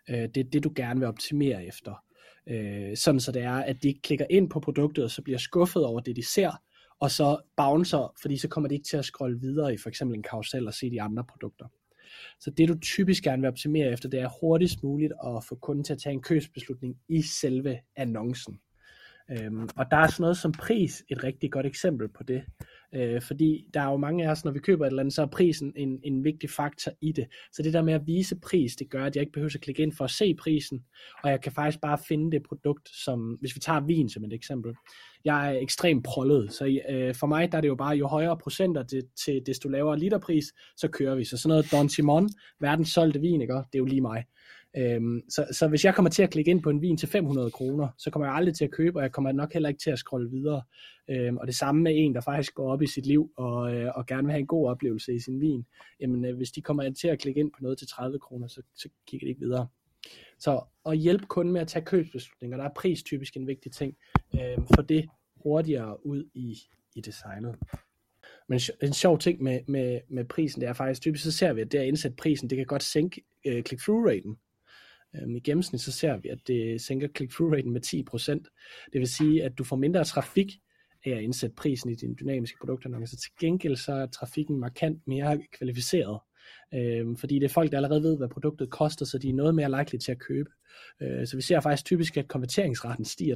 Øh, 0.10 0.30
det 0.36 0.38
er 0.38 0.44
det, 0.44 0.64
du 0.64 0.72
gerne 0.76 1.00
vil 1.00 1.10
optimere 1.10 1.66
efter. 1.66 2.04
Øh, 2.50 2.98
sådan 2.98 3.20
så 3.20 3.32
det 3.32 3.42
er, 3.42 3.54
at 3.54 3.84
de 3.84 4.00
klikker 4.04 4.26
ind 4.30 4.50
på 4.50 4.60
produktet, 4.60 5.04
og 5.04 5.12
så 5.12 5.22
bliver 5.22 5.40
skuffet 5.40 5.86
over 5.86 6.00
det, 6.00 6.16
de 6.16 6.26
ser, 6.26 6.52
og 7.00 7.12
så 7.12 7.38
bouncer, 7.58 8.14
fordi 8.22 8.38
så 8.38 8.48
kommer 8.48 8.68
de 8.68 8.76
ikke 8.76 8.88
til 8.88 8.98
at 8.98 9.06
scrolle 9.06 9.40
videre 9.40 9.74
i 9.74 9.78
for 9.78 9.90
eksempel 9.90 10.18
en 10.18 10.24
karusel 10.24 10.68
og 10.68 10.74
se 10.74 10.92
de 10.92 11.02
andre 11.02 11.24
produkter. 11.24 11.66
Så 12.40 12.52
det 12.52 12.70
du 12.70 12.80
typisk 12.80 13.24
gerne 13.24 13.42
vil 13.42 13.48
optimere 13.48 13.92
efter, 13.92 14.10
det 14.10 14.20
er 14.20 14.30
hurtigst 14.42 14.84
muligt 14.84 15.14
at 15.26 15.44
få 15.44 15.56
kunden 15.56 15.84
til 15.84 15.94
at 15.94 16.00
tage 16.00 16.14
en 16.14 16.22
købsbeslutning 16.22 16.98
i 17.10 17.22
selve 17.22 17.80
annoncen. 17.96 18.60
Øhm, 19.32 19.70
og 19.76 19.86
der 19.92 19.98
er 19.98 20.08
sådan 20.08 20.22
noget 20.22 20.38
som 20.38 20.52
pris 20.52 21.04
et 21.10 21.24
rigtig 21.24 21.52
godt 21.52 21.66
eksempel 21.66 22.08
på 22.08 22.24
det. 22.24 22.44
Øh, 22.96 23.22
fordi 23.22 23.66
der 23.74 23.82
er 23.82 23.92
jo 23.92 23.98
mange 23.98 24.28
af 24.28 24.32
os, 24.32 24.46
når 24.46 24.52
vi 24.52 24.60
køber 24.60 24.86
et 24.86 24.90
eller 24.90 25.00
andet, 25.00 25.14
så 25.14 25.22
er 25.22 25.26
prisen 25.26 25.74
en, 25.76 26.00
en 26.04 26.24
vigtig 26.24 26.50
faktor 26.50 26.92
i 27.02 27.12
det. 27.12 27.28
Så 27.52 27.64
det 27.64 27.74
der 27.74 27.82
med 27.82 27.94
at 27.94 28.08
vise 28.08 28.36
pris, 28.36 28.76
det 28.76 28.90
gør, 28.90 29.06
at 29.06 29.16
jeg 29.16 29.22
ikke 29.22 29.32
behøver 29.34 29.52
at 29.56 29.62
klikke 29.62 29.84
ind 29.84 29.94
for 29.94 30.04
at 30.04 30.12
se 30.12 30.36
prisen, 30.36 30.84
og 31.24 31.30
jeg 31.30 31.42
kan 31.42 31.52
faktisk 31.52 31.82
bare 31.82 31.98
finde 32.08 32.32
det 32.32 32.44
produkt, 32.44 32.90
som, 32.90 33.38
hvis 33.40 33.56
vi 33.56 33.60
tager 33.60 33.80
vin 33.80 34.10
som 34.10 34.24
et 34.24 34.34
eksempel. 34.34 34.74
Jeg 35.26 35.56
er 35.56 35.60
ekstremt 35.60 36.04
prollet, 36.04 36.54
så 36.54 36.80
øh, 36.90 37.16
for 37.16 37.28
mig 37.28 37.52
der 37.52 37.58
er 37.58 37.62
det 37.62 37.68
jo 37.68 37.76
bare, 37.76 37.96
jo 37.96 38.08
højere 38.08 38.38
procenter 38.38 38.84
det, 38.84 39.06
til 39.26 39.42
desto 39.46 39.70
lavere 39.70 40.00
literpris, 40.00 40.46
så 40.78 40.88
kører 40.88 41.16
vi. 41.16 41.24
Så 41.24 41.38
sådan 41.38 41.50
noget 41.50 41.72
Don 41.72 41.90
Simon, 41.90 42.30
verdens 42.60 42.90
solgte 42.90 43.20
vin, 43.22 43.42
ikke? 43.42 43.54
det 43.54 43.64
er 43.74 43.80
jo 43.80 43.86
lige 43.86 44.02
mig. 44.02 44.24
Øhm, 44.78 45.22
så, 45.30 45.48
så 45.52 45.68
hvis 45.68 45.86
jeg 45.86 45.96
kommer 45.96 46.10
til 46.10 46.24
at 46.24 46.30
klikke 46.30 46.52
ind 46.52 46.62
på 46.62 46.70
en 46.70 46.82
vin 46.82 46.98
til 46.98 47.10
500 47.10 47.52
kroner, 47.52 47.88
så 47.98 48.12
kommer 48.12 48.28
jeg 48.28 48.36
aldrig 48.36 48.56
til 48.56 48.66
at 48.66 48.72
købe, 48.72 49.00
og 49.00 49.04
jeg 49.04 49.12
kommer 49.12 49.32
nok 49.32 49.54
heller 49.54 49.70
ikke 49.70 49.80
til 49.80 49.92
at 49.92 50.00
scrolle 50.00 50.30
videre. 50.30 50.62
Øhm, 51.10 51.38
og 51.38 51.48
det 51.48 51.56
samme 51.56 51.82
med 51.82 51.92
en, 51.96 52.16
der 52.16 52.22
faktisk 52.22 52.54
går 52.54 52.72
op 52.72 52.82
i 52.82 52.88
sit 52.88 53.06
liv 53.06 53.32
og, 53.38 53.76
øh, 53.76 53.92
og 53.96 54.06
gerne 54.06 54.24
vil 54.24 54.32
have 54.32 54.40
en 54.40 54.48
god 54.48 54.70
oplevelse 54.70 55.16
i 55.16 55.20
sin 55.20 55.42
vin. 55.42 55.66
Jamen, 56.00 56.26
øh, 56.26 56.38
hvis 56.38 56.52
de 56.52 56.62
kommer 56.62 56.94
til 56.94 57.08
at 57.08 57.20
klikke 57.20 57.40
ind 57.40 57.52
på 57.52 57.58
noget 57.62 57.78
til 57.78 57.88
30 57.88 58.20
kroner, 58.20 58.48
så, 58.48 58.62
så 58.76 58.90
kigger 59.08 59.26
de 59.26 59.30
ikke 59.30 59.42
videre. 59.42 59.68
Så 60.40 60.62
at 60.86 60.98
hjælpe 60.98 61.26
kunden 61.26 61.54
med 61.54 61.62
at 61.62 61.68
tage 61.68 61.86
købsbeslutninger, 61.86 62.58
der 62.58 62.64
er 62.64 62.74
pris 62.76 63.04
typisk 63.04 63.38
en 63.38 63.48
vigtig 63.48 63.72
ting, 63.72 63.98
øh, 64.34 64.58
for 64.76 64.82
det 64.82 65.10
hurtigere 65.36 66.06
ud 66.06 66.24
i, 66.34 66.58
i 66.96 67.02
designet. 67.02 67.56
Men 68.50 68.60
en 68.82 68.94
sjov 68.94 69.20
ting 69.20 69.44
med, 69.44 69.60
med, 69.68 70.00
med 70.10 70.26
prisen, 70.26 70.62
det 70.62 70.70
er 70.70 70.74
faktisk 70.74 71.02
typisk, 71.02 71.24
så 71.24 71.32
ser 71.32 71.54
vi, 71.54 71.62
at 71.62 71.72
det 71.72 71.80
at 71.80 71.88
indsætte 71.88 72.18
prisen, 72.18 72.50
det 72.50 72.56
kan 72.56 72.66
godt 72.66 72.84
sænke 72.84 73.22
øh, 73.46 73.64
click-through 73.64 74.08
raten. 74.08 74.38
Øhm, 75.16 75.36
I 75.36 75.40
gennemsnit 75.40 75.82
så 75.82 75.92
ser 75.92 76.18
vi, 76.18 76.30
at 76.30 76.40
det 76.48 76.82
sænker 76.82 77.08
click-through 77.18 77.54
raten 77.54 77.72
med 77.72 77.82
10%. 77.86 78.90
Det 78.94 79.00
vil 79.00 79.08
sige, 79.08 79.44
at 79.44 79.58
du 79.58 79.64
får 79.64 79.76
mindre 79.76 80.04
trafik 80.04 80.52
af 81.06 81.12
at 81.12 81.24
indsætte 81.24 81.56
prisen 81.56 81.90
i 81.90 81.96
dine 81.96 82.16
dynamiske 82.16 82.58
produkter. 82.60 83.06
Så 83.06 83.18
til 83.18 83.32
gengæld 83.40 83.76
så 83.76 83.94
er 83.94 84.06
trafikken 84.06 84.60
markant 84.60 85.08
mere 85.08 85.42
kvalificeret. 85.58 86.20
Øhm, 86.74 87.16
fordi 87.18 87.36
det 87.36 87.46
er 87.46 87.54
folk, 87.54 87.72
der 87.72 87.78
allerede 87.78 88.04
ved, 88.04 88.18
hvad 88.18 88.30
produktet 88.30 88.70
koster, 88.70 89.06
så 89.06 89.18
de 89.18 89.30
er 89.30 89.34
noget 89.34 89.56
mere 89.56 89.80
likely 89.80 89.98
til 89.98 90.12
at 90.12 90.20
købe. 90.20 90.50
Øh, 91.02 91.28
så 91.28 91.36
vi 91.36 91.42
ser 91.42 91.60
faktisk 91.60 91.86
typisk, 91.86 92.18
at 92.18 92.28
konverteringsretten 92.28 93.06
stiger 93.06 93.36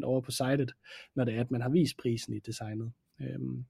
30% 0.00 0.04
over 0.04 0.20
på 0.20 0.30
sitet, 0.30 0.72
når 1.14 1.24
det 1.24 1.34
er, 1.34 1.40
at 1.40 1.50
man 1.50 1.60
har 1.60 1.68
vist 1.68 1.96
prisen 1.96 2.34
i 2.34 2.38
designet. 2.38 2.92
Øhm, 3.20 3.64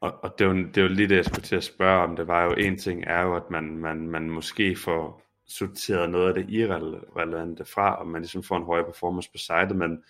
og, 0.00 0.24
og 0.24 0.34
det, 0.38 0.44
er 0.44 0.48
jo, 0.48 0.56
det 0.56 0.76
er 0.76 0.82
jo 0.82 0.88
lige 0.88 1.08
det, 1.08 1.16
jeg 1.16 1.24
skulle 1.24 1.44
til 1.44 1.56
at 1.56 1.64
spørge 1.64 2.02
om. 2.02 2.16
Det 2.16 2.26
var 2.26 2.44
jo 2.44 2.52
en 2.52 2.78
ting, 2.78 3.04
er 3.06 3.22
jo, 3.22 3.36
at 3.36 3.50
man, 3.50 3.76
man, 3.76 4.08
man 4.08 4.30
måske 4.30 4.76
får 4.76 5.22
sorteret 5.46 6.10
noget 6.10 6.28
af 6.28 6.34
det 6.34 6.50
irrelevante 6.50 7.64
fra, 7.64 7.98
og 7.98 8.06
man 8.06 8.22
ligesom 8.22 8.42
får 8.42 8.56
en 8.56 8.64
højere 8.64 8.84
performance 8.84 9.30
på 9.32 9.38
sitet, 9.38 9.76
men 9.76 10.04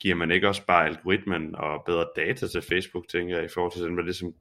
giver 0.00 0.14
man 0.14 0.30
ikke 0.30 0.48
også 0.48 0.66
bare 0.66 0.86
algoritmen 0.86 1.54
og 1.54 1.82
bedre 1.86 2.06
data 2.16 2.46
til 2.46 2.62
Facebook, 2.62 3.08
tænker 3.08 3.36
jeg, 3.36 3.44
i 3.44 3.48
forhold 3.48 3.72
til, 3.72 3.84
at 3.84 3.92
man 3.92 4.04
ligesom 4.04 4.34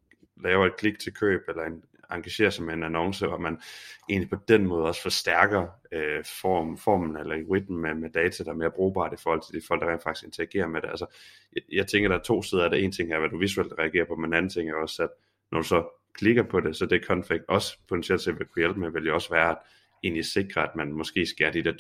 laver 0.44 0.66
et 0.66 0.78
klik 0.78 1.00
til 1.00 1.14
køb, 1.14 1.42
eller 1.48 1.64
en, 1.64 1.84
engagerer 2.12 2.50
sig 2.50 2.66
med 2.66 2.74
en 2.74 2.84
annonce, 2.84 3.30
og 3.30 3.42
man 3.42 3.62
egentlig 4.10 4.30
på 4.30 4.38
den 4.48 4.68
måde 4.68 4.86
også 4.86 5.02
forstærker 5.02 5.68
øh, 5.92 6.24
form, 6.42 6.78
formen 6.78 7.18
eller 7.18 7.36
algoritmen 7.36 7.82
med, 7.82 7.94
med 7.94 8.10
data, 8.10 8.44
der 8.44 8.50
er 8.52 8.56
mere 8.56 8.72
brugbart 8.72 9.14
i 9.14 9.22
forhold 9.24 9.42
til 9.42 9.62
de 9.62 9.68
folk, 9.68 9.82
der 9.82 9.92
rent 9.92 10.04
faktisk 10.04 10.26
interagerer 10.26 10.68
med 10.68 10.82
det. 10.82 10.90
Altså, 10.90 11.06
jeg, 11.54 11.62
jeg 11.72 11.88
tænker, 11.88 12.10
der 12.10 12.18
er 12.18 12.24
to 12.24 12.42
sider 12.42 12.64
af 12.64 12.70
det. 12.70 12.84
En 12.84 12.92
ting 12.92 13.14
er, 13.14 13.20
hvad 13.20 13.30
du 13.30 13.38
visuelt 13.38 13.74
reagerer 13.80 14.06
på, 14.06 14.16
men 14.16 14.30
en 14.30 14.34
anden 14.34 14.50
ting 14.50 14.70
er 14.70 14.76
også, 14.76 15.04
at 15.04 15.10
når 15.52 15.60
du 15.60 15.68
så 15.68 15.90
klikker 16.14 16.44
på 16.44 16.60
det, 16.60 16.76
så 16.76 16.86
det 16.86 17.08
konfekt 17.08 17.44
også 17.48 17.78
potentielt 17.90 18.22
set 18.22 18.40
vil 18.40 18.48
kunne 18.48 18.62
hjælpe 18.62 18.80
med, 18.80 18.92
vil 18.92 19.06
jo 19.06 19.14
også 19.14 19.30
være 19.30 19.50
at 19.50 19.58
egentlig 20.04 20.26
sikre, 20.26 20.64
at 20.64 20.76
man 20.76 20.94
måske 20.94 21.26
skærer 21.26 21.52
de 21.52 21.64
der 21.64 21.74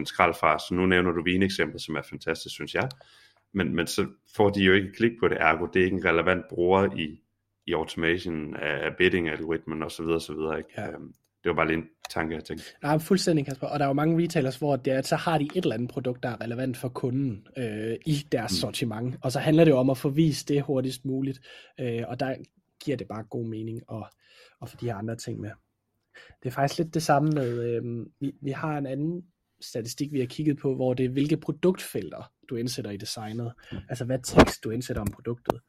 20% 0.00 0.04
skrald 0.04 0.34
fra. 0.34 0.58
Så 0.58 0.74
nu 0.74 0.86
nævner 0.86 1.12
du 1.12 1.22
vin-eksempel, 1.22 1.80
som 1.80 1.96
er 1.96 2.02
fantastisk, 2.02 2.54
synes 2.54 2.74
jeg. 2.74 2.88
Men, 3.54 3.74
men 3.74 3.86
så 3.86 4.06
får 4.36 4.50
de 4.50 4.60
jo 4.60 4.72
ikke 4.72 4.92
klik 4.92 5.12
på 5.20 5.28
det, 5.28 5.36
ergo 5.40 5.66
det 5.66 5.80
er 5.80 5.84
ikke 5.84 5.96
en 5.96 6.04
relevant 6.04 6.44
bruger 6.50 6.96
i, 6.96 7.20
i 7.66 7.72
automation 7.72 8.56
af 8.56 8.96
bidding-algoritmen 8.96 9.82
og 9.82 9.90
så 9.90 10.02
videre, 10.02 10.20
så 10.20 10.32
videre. 10.32 10.58
Ikke? 10.58 10.70
Ja. 10.76 10.90
Øhm, 10.90 11.14
det 11.44 11.50
var 11.50 11.54
bare 11.54 11.66
lige 11.66 11.78
en 11.78 11.88
tanke, 12.10 12.34
jeg 12.34 12.44
tænkte. 12.44 12.64
Ja, 12.82 12.96
fuldstændig, 12.96 13.46
Kasper. 13.46 13.66
Og 13.66 13.78
der 13.78 13.84
er 13.84 13.88
jo 13.88 13.92
mange 13.92 14.24
retailers, 14.24 14.56
hvor 14.56 14.76
det 14.76 14.92
er, 14.92 15.02
så 15.02 15.16
har 15.16 15.38
de 15.38 15.44
et 15.44 15.62
eller 15.62 15.74
andet 15.74 15.90
produkt, 15.90 16.22
der 16.22 16.28
er 16.28 16.40
relevant 16.40 16.76
for 16.76 16.88
kunden 16.88 17.46
øh, 17.56 17.96
i 18.06 18.26
deres 18.32 18.52
mm. 18.52 18.56
sortiment. 18.56 19.16
Og 19.22 19.32
så 19.32 19.38
handler 19.38 19.64
det 19.64 19.70
jo 19.70 19.76
om 19.76 19.90
at 19.90 19.98
få 19.98 20.08
vist 20.08 20.48
det 20.48 20.62
hurtigst 20.62 21.04
muligt. 21.04 21.40
Øh, 21.80 22.02
og 22.08 22.20
der 22.20 22.34
giver 22.84 22.96
det 22.96 23.08
bare 23.08 23.24
god 23.30 23.44
mening 23.44 23.82
at, 23.92 24.04
at 24.62 24.68
få 24.68 24.76
de 24.80 24.86
her 24.86 24.94
andre 24.94 25.16
ting 25.16 25.40
med. 25.40 25.50
Det 26.42 26.48
er 26.48 26.50
faktisk 26.50 26.78
lidt 26.78 26.94
det 26.94 27.02
samme 27.02 27.30
med, 27.30 27.62
øh, 27.62 28.06
vi, 28.20 28.32
vi 28.42 28.50
har 28.50 28.78
en 28.78 28.86
anden 28.86 29.22
statistik, 29.60 30.12
vi 30.12 30.20
har 30.20 30.26
kigget 30.26 30.58
på, 30.58 30.74
hvor 30.74 30.94
det 30.94 31.04
er, 31.04 31.08
hvilke 31.08 31.36
produktfelter 31.36 32.32
du 32.50 32.56
indsætter 32.56 32.90
i 32.90 32.96
designet. 32.96 33.52
Mm. 33.72 33.78
Altså 33.88 34.04
hvad 34.04 34.18
tekst 34.24 34.64
du 34.64 34.70
indsætter 34.70 35.02
om 35.02 35.10
produktet. 35.14 35.60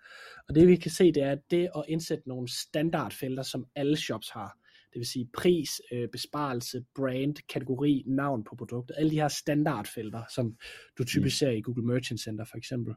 Og 0.47 0.55
det 0.55 0.67
vi 0.67 0.75
kan 0.75 0.91
se, 0.91 1.11
det 1.11 1.23
er, 1.23 1.31
at 1.31 1.41
det 1.51 1.69
at 1.75 1.83
indsætte 1.87 2.29
nogle 2.29 2.47
standardfelter, 2.47 3.43
som 3.43 3.65
alle 3.75 3.97
shops 3.97 4.29
har, 4.29 4.57
det 4.95 4.99
vil 4.99 5.07
sige 5.07 5.29
pris, 5.33 5.81
øh, 5.91 6.09
besparelse, 6.09 6.85
brand, 6.95 7.35
kategori, 7.49 8.03
navn 8.07 8.43
på 8.43 8.55
produktet, 8.55 8.95
alle 8.97 9.11
de 9.11 9.15
her 9.15 9.27
standardfelter, 9.27 10.21
som 10.35 10.55
du 10.97 11.03
typisk 11.03 11.35
mm. 11.35 11.37
ser 11.37 11.49
i 11.49 11.61
Google 11.61 11.85
Merchant 11.85 12.19
Center 12.19 12.45
for 12.45 12.57
eksempel, 12.57 12.93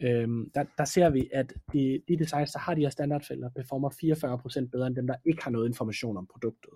øhm, 0.00 0.50
der, 0.54 0.64
der 0.78 0.84
ser 0.84 1.10
vi, 1.10 1.28
at 1.32 1.52
de, 1.72 2.02
de 2.08 2.18
designs, 2.18 2.52
der 2.52 2.58
har 2.58 2.74
de 2.74 2.80
her 2.80 2.90
standardfelter, 2.90 3.50
performer 3.56 3.90
44% 4.66 4.70
bedre 4.70 4.86
end 4.86 4.96
dem, 4.96 5.06
der 5.06 5.14
ikke 5.24 5.44
har 5.44 5.50
noget 5.50 5.68
information 5.68 6.16
om 6.16 6.26
produktet. 6.32 6.72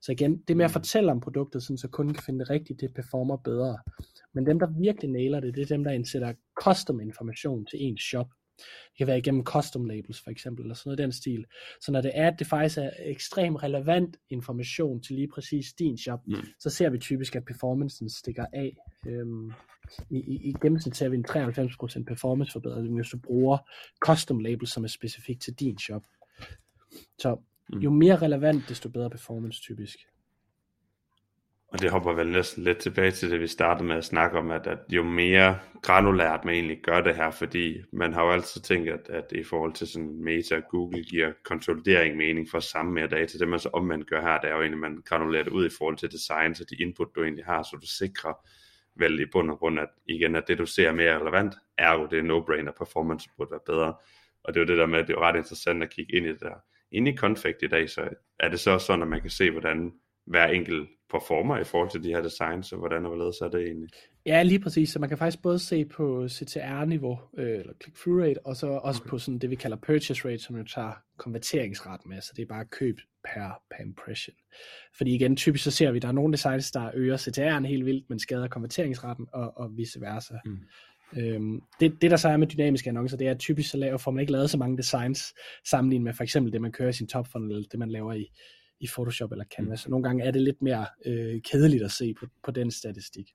Så 0.00 0.12
igen, 0.12 0.42
det 0.48 0.56
med 0.56 0.64
at 0.64 0.70
mm. 0.70 0.72
fortælle 0.72 1.10
om 1.10 1.20
produktet, 1.20 1.62
sådan, 1.62 1.78
så 1.78 1.88
kunden 1.88 2.14
kan 2.14 2.22
finde 2.22 2.40
det 2.40 2.50
rigtigt, 2.50 2.80
det 2.80 2.94
performer 2.94 3.36
bedre. 3.36 3.78
Men 4.34 4.46
dem, 4.46 4.58
der 4.58 4.66
virkelig 4.80 5.10
nailer 5.10 5.40
det, 5.40 5.54
det 5.54 5.62
er 5.62 5.76
dem, 5.76 5.84
der 5.84 5.90
indsætter 5.90 6.32
custom 6.62 7.00
information 7.00 7.66
til 7.66 7.78
ens 7.82 8.02
shop. 8.02 8.28
Det 8.58 8.98
kan 8.98 9.06
være 9.06 9.18
igennem 9.18 9.44
custom 9.44 9.84
labels 9.84 10.20
for 10.20 10.30
eksempel, 10.30 10.64
eller 10.64 10.74
sådan 10.74 10.88
noget 10.88 10.98
den 10.98 11.12
stil. 11.12 11.46
Så 11.80 11.92
når 11.92 12.00
det 12.00 12.12
er, 12.14 12.30
at 12.30 12.38
det 12.38 12.46
faktisk 12.46 12.78
er 12.78 12.90
ekstremt 12.98 13.62
relevant 13.62 14.16
information 14.30 15.02
til 15.02 15.16
lige 15.16 15.28
præcis 15.28 15.72
din 15.72 15.98
shop, 15.98 16.20
mm. 16.26 16.34
så 16.60 16.70
ser 16.70 16.90
vi 16.90 16.98
typisk, 16.98 17.36
at 17.36 17.44
performancen 17.44 18.10
stikker 18.10 18.46
af. 18.52 18.76
Øhm, 19.06 19.52
i, 20.10 20.16
i, 20.16 20.48
I 20.48 20.54
gennemsnit 20.62 20.96
ser 20.96 21.08
vi 21.08 21.16
en 21.16 21.24
93% 21.28 22.04
performance 22.04 22.52
forbedring, 22.52 22.94
hvis 22.94 23.08
du 23.08 23.18
bruger 23.18 23.58
custom 24.06 24.38
labels, 24.38 24.70
som 24.70 24.84
er 24.84 24.88
specifikt 24.88 25.42
til 25.42 25.54
din 25.54 25.78
shop. 25.78 26.02
Så 27.18 27.36
Mm. 27.72 27.78
Jo 27.78 27.90
mere 27.90 28.16
relevant, 28.16 28.68
desto 28.68 28.88
bedre 28.88 29.10
performance 29.10 29.60
typisk. 29.60 29.98
Og 31.74 31.82
det 31.82 31.90
hopper 31.90 32.12
vel 32.12 32.28
næsten 32.28 32.64
lidt 32.64 32.78
tilbage 32.78 33.10
til 33.10 33.30
det, 33.30 33.40
vi 33.40 33.46
startede 33.46 33.88
med 33.88 33.96
at 33.96 34.04
snakke 34.04 34.38
om, 34.38 34.50
at, 34.50 34.66
at 34.66 34.78
jo 34.88 35.02
mere 35.02 35.58
granulært 35.82 36.44
man 36.44 36.54
egentlig 36.54 36.80
gør 36.82 37.00
det 37.00 37.16
her, 37.16 37.30
fordi 37.30 37.82
man 37.92 38.12
har 38.12 38.24
jo 38.24 38.30
altid 38.30 38.60
tænkt, 38.60 38.90
at, 38.90 39.08
at 39.08 39.32
i 39.32 39.42
forhold 39.42 39.72
til 39.72 39.86
sådan 39.86 40.24
Meta 40.24 40.56
og 40.56 40.62
Google 40.70 41.04
giver 41.04 41.32
konsolidering 41.44 42.16
mening 42.16 42.50
for 42.50 42.58
at 42.58 42.64
samle 42.64 42.92
mere 42.92 43.06
data. 43.06 43.38
Det 43.38 43.48
man 43.48 43.58
så 43.58 43.68
omvendt 43.72 44.10
gør 44.10 44.20
her, 44.20 44.40
det 44.40 44.50
er 44.50 44.54
jo 44.54 44.60
egentlig, 44.60 44.84
at 44.84 44.90
man 44.90 45.02
granulerer 45.04 45.42
det 45.42 45.52
ud 45.52 45.66
i 45.66 45.70
forhold 45.78 45.96
til 45.96 46.12
design, 46.12 46.54
så 46.54 46.64
de 46.64 46.82
input, 46.82 47.08
du 47.14 47.22
egentlig 47.22 47.44
har, 47.44 47.62
så 47.62 47.76
du 47.80 47.86
sikrer 47.86 48.34
vel 48.96 49.20
i 49.20 49.26
bund 49.32 49.50
og 49.50 49.58
grund, 49.58 49.80
at 49.80 49.88
igen, 50.06 50.36
at 50.36 50.48
det 50.48 50.58
du 50.58 50.66
ser 50.66 50.88
er 50.88 50.94
mere 50.94 51.18
relevant, 51.18 51.54
er 51.78 51.92
jo 51.92 52.06
det 52.10 52.24
no-brainer, 52.24 52.72
performance 52.78 53.28
burde 53.36 53.50
være 53.50 53.60
bedre. 53.66 53.94
Og 54.44 54.54
det 54.54 54.60
er 54.60 54.64
jo 54.64 54.68
det 54.68 54.78
der 54.78 54.86
med, 54.86 54.98
at 54.98 55.08
det 55.08 55.14
er 55.14 55.20
ret 55.20 55.36
interessant 55.36 55.82
at 55.82 55.90
kigge 55.90 56.16
ind 56.16 56.26
i 56.26 56.28
det 56.28 56.40
der 56.40 56.54
inde 56.92 57.10
i 57.10 57.16
Confect 57.16 57.62
i 57.62 57.66
dag, 57.66 57.90
så 57.90 58.08
er 58.40 58.48
det 58.48 58.60
så 58.60 58.78
sådan, 58.78 59.02
at 59.02 59.08
man 59.08 59.20
kan 59.20 59.30
se, 59.30 59.50
hvordan 59.50 59.92
hver 60.26 60.46
enkelt 60.46 60.88
performer 61.14 61.58
i 61.58 61.64
forhold 61.64 61.90
til 61.90 62.02
de 62.02 62.08
her 62.08 62.22
designs, 62.22 62.72
og 62.72 62.78
hvordan 62.78 63.04
og 63.04 63.08
hvorledes 63.08 63.40
er 63.40 63.48
det 63.48 63.60
egentlig? 63.60 63.88
Ja, 64.26 64.42
lige 64.42 64.60
præcis. 64.60 64.90
Så 64.90 64.98
man 64.98 65.08
kan 65.08 65.18
faktisk 65.18 65.42
både 65.42 65.58
se 65.58 65.84
på 65.84 66.28
CTR-niveau, 66.28 67.18
øh, 67.38 67.58
eller 67.60 67.72
click-through 67.82 68.22
rate, 68.22 68.46
og 68.46 68.56
så 68.56 68.66
også 68.66 69.00
okay. 69.00 69.10
på 69.10 69.18
sådan 69.18 69.38
det, 69.38 69.50
vi 69.50 69.54
kalder 69.54 69.76
purchase 69.76 70.28
rate, 70.28 70.38
som 70.38 70.56
jo 70.56 70.64
tager 70.64 70.92
konverteringsret 71.16 72.00
med, 72.06 72.20
så 72.20 72.32
det 72.36 72.42
er 72.42 72.46
bare 72.46 72.64
køb 72.64 72.96
per, 73.24 73.60
per 73.70 73.84
impression. 73.84 74.36
Fordi 74.96 75.14
igen, 75.14 75.36
typisk 75.36 75.64
så 75.64 75.70
ser 75.70 75.90
vi, 75.90 75.98
at 75.98 76.02
der 76.02 76.08
er 76.08 76.12
nogle 76.12 76.32
designs, 76.32 76.70
der 76.70 76.90
øger 76.94 77.16
CTR'en 77.16 77.66
helt 77.66 77.86
vildt, 77.86 78.10
men 78.10 78.18
skader 78.18 78.48
konverteringsretten, 78.48 79.26
og, 79.32 79.52
og 79.56 79.76
vice 79.76 80.00
versa. 80.00 80.34
Mm. 80.44 80.58
Øhm, 81.16 81.60
det, 81.80 82.02
det 82.02 82.10
der 82.10 82.16
så 82.16 82.28
er 82.28 82.36
med 82.36 82.46
dynamiske 82.46 82.88
annoncer, 82.88 83.16
det 83.16 83.26
er 83.26 83.30
at 83.30 83.38
typisk 83.38 83.70
så 83.70 83.76
laver, 83.76 83.96
får 83.96 84.10
man 84.10 84.20
ikke 84.20 84.32
lavet 84.32 84.50
så 84.50 84.58
mange 84.58 84.76
designs 84.76 85.34
sammenlignet 85.64 86.04
med 86.04 86.12
for 86.12 86.22
eksempel 86.22 86.52
det 86.52 86.60
man 86.60 86.72
kører 86.72 86.88
i 86.88 86.92
sin 86.92 87.06
top 87.06 87.26
funnel, 87.32 87.66
det 87.70 87.78
man 87.78 87.90
laver 87.90 88.12
i, 88.12 88.30
i 88.84 88.88
Photoshop 88.94 89.32
eller 89.32 89.44
Canva. 89.56 89.70
Mm. 89.70 89.76
Så 89.76 89.90
nogle 89.90 90.04
gange 90.04 90.24
er 90.24 90.30
det 90.30 90.42
lidt 90.42 90.62
mere 90.62 90.86
øh, 91.06 91.40
kedeligt 91.40 91.84
at 91.84 91.90
se 91.90 92.14
på, 92.20 92.26
på 92.44 92.50
den 92.50 92.70
statistik. 92.70 93.30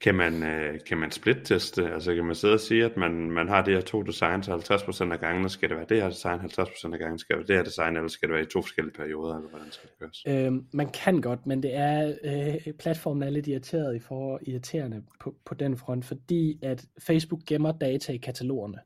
Kan 0.00 0.14
man, 0.14 0.42
øh, 0.42 0.80
kan 0.86 0.98
man 0.98 1.10
split-teste? 1.10 1.92
Altså 1.92 2.14
kan 2.14 2.24
man 2.24 2.34
sidde 2.34 2.54
og 2.54 2.60
sige, 2.60 2.84
at 2.84 2.96
man, 2.96 3.30
man 3.30 3.48
har 3.48 3.64
de 3.64 3.70
her 3.70 3.80
to 3.80 4.02
designs, 4.02 4.48
og 4.48 4.54
50% 4.54 5.12
af 5.12 5.20
gangene 5.20 5.48
skal 5.48 5.68
det 5.68 5.76
være 5.76 5.86
det 5.88 6.02
her 6.02 6.08
design, 6.08 6.40
50% 6.40 6.92
af 6.92 6.98
gangene 6.98 7.18
skal 7.18 7.36
det 7.36 7.38
være 7.38 7.46
det 7.46 7.56
her 7.56 7.64
design, 7.64 7.96
eller 7.96 8.08
skal 8.08 8.28
det 8.28 8.34
være 8.34 8.42
i 8.42 8.46
to 8.46 8.62
forskellige 8.62 8.94
perioder, 8.94 9.36
eller 9.36 9.48
hvordan 9.48 9.72
skal 9.72 9.88
det 9.90 9.98
gøres? 9.98 10.24
Øhm, 10.28 10.66
man 10.72 10.88
kan 10.88 11.20
godt, 11.20 11.46
men 11.46 11.62
det 11.62 11.74
er, 11.74 12.14
øh, 12.24 12.72
platformen 12.72 13.22
er 13.22 13.30
lidt 13.30 13.46
irriteret 13.46 13.96
i 13.96 13.98
for, 13.98 14.40
irriterende 14.42 15.02
på, 15.20 15.34
på 15.44 15.54
den 15.54 15.76
front, 15.76 16.04
fordi 16.04 16.58
at 16.62 16.84
Facebook 17.06 17.40
gemmer 17.46 17.72
data 17.72 18.12
i 18.12 18.16
katalogerne. 18.16 18.78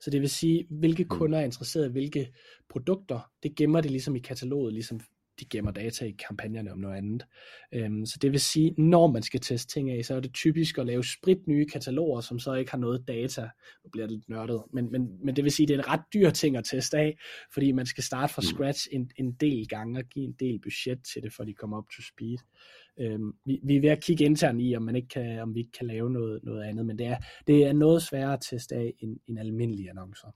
Så 0.00 0.10
det 0.10 0.20
vil 0.20 0.30
sige, 0.30 0.66
hvilke 0.70 1.02
mm. 1.02 1.08
kunder 1.08 1.38
er 1.38 1.44
interesseret 1.44 1.88
i 1.88 1.92
hvilke 1.92 2.32
produkter, 2.68 3.30
det 3.42 3.56
gemmer 3.56 3.80
det 3.80 3.90
ligesom 3.90 4.16
i 4.16 4.18
kataloget, 4.18 4.72
ligesom 4.72 5.00
de 5.40 5.44
gemmer 5.44 5.70
data 5.70 6.04
i 6.04 6.16
kampagnerne 6.28 6.72
om 6.72 6.78
noget 6.78 6.96
andet. 6.96 7.26
Øhm, 7.72 8.06
så 8.06 8.18
det 8.22 8.32
vil 8.32 8.40
sige, 8.40 8.74
når 8.78 9.06
man 9.06 9.22
skal 9.22 9.40
teste 9.40 9.74
ting 9.74 9.90
af, 9.90 10.04
så 10.04 10.14
er 10.14 10.20
det 10.20 10.34
typisk 10.34 10.78
at 10.78 10.86
lave 10.86 11.04
sprit 11.04 11.46
nye 11.46 11.66
kataloger, 11.66 12.20
som 12.20 12.38
så 12.38 12.54
ikke 12.54 12.70
har 12.70 12.78
noget 12.78 13.08
data. 13.08 13.48
Nu 13.84 13.90
bliver 13.92 14.06
det 14.06 14.16
lidt 14.16 14.28
nørdet, 14.28 14.62
men, 14.72 14.92
men, 14.92 15.24
men 15.24 15.36
det 15.36 15.44
vil 15.44 15.52
sige, 15.52 15.66
det 15.66 15.74
er 15.74 15.78
en 15.78 15.88
ret 15.88 16.02
dyr 16.14 16.30
ting 16.30 16.56
at 16.56 16.64
teste 16.64 16.98
af, 16.98 17.18
fordi 17.52 17.72
man 17.72 17.86
skal 17.86 18.04
starte 18.04 18.34
fra 18.34 18.42
mm. 18.42 18.46
scratch 18.46 18.88
en, 18.92 19.10
en 19.16 19.32
del 19.32 19.68
gange 19.68 20.00
og 20.00 20.04
give 20.04 20.24
en 20.24 20.36
del 20.40 20.58
budget 20.58 20.98
til 21.12 21.22
det, 21.22 21.32
for 21.32 21.44
de 21.44 21.54
kommer 21.54 21.76
op 21.78 21.88
to 21.96 22.02
speed. 22.02 22.38
Øhm, 22.98 23.32
vi, 23.44 23.60
vi 23.64 23.76
er 23.76 23.80
ved 23.80 23.88
at 23.88 24.02
kigge 24.02 24.24
internt 24.24 24.60
i, 24.62 24.76
om, 24.76 24.82
man 24.82 24.96
ikke 24.96 25.08
kan, 25.08 25.38
om 25.38 25.54
vi 25.54 25.60
ikke 25.60 25.72
kan 25.78 25.86
lave 25.86 26.10
noget, 26.10 26.40
noget 26.42 26.62
andet, 26.64 26.86
men 26.86 26.98
det 26.98 27.06
er, 27.06 27.16
det 27.46 27.64
er 27.64 27.72
noget 27.72 28.02
sværere 28.02 28.32
at 28.32 28.40
teste 28.50 28.74
af 28.74 28.94
end, 28.98 29.18
end 29.28 29.38
almindelige 29.38 29.90
annoncer. 29.90 30.28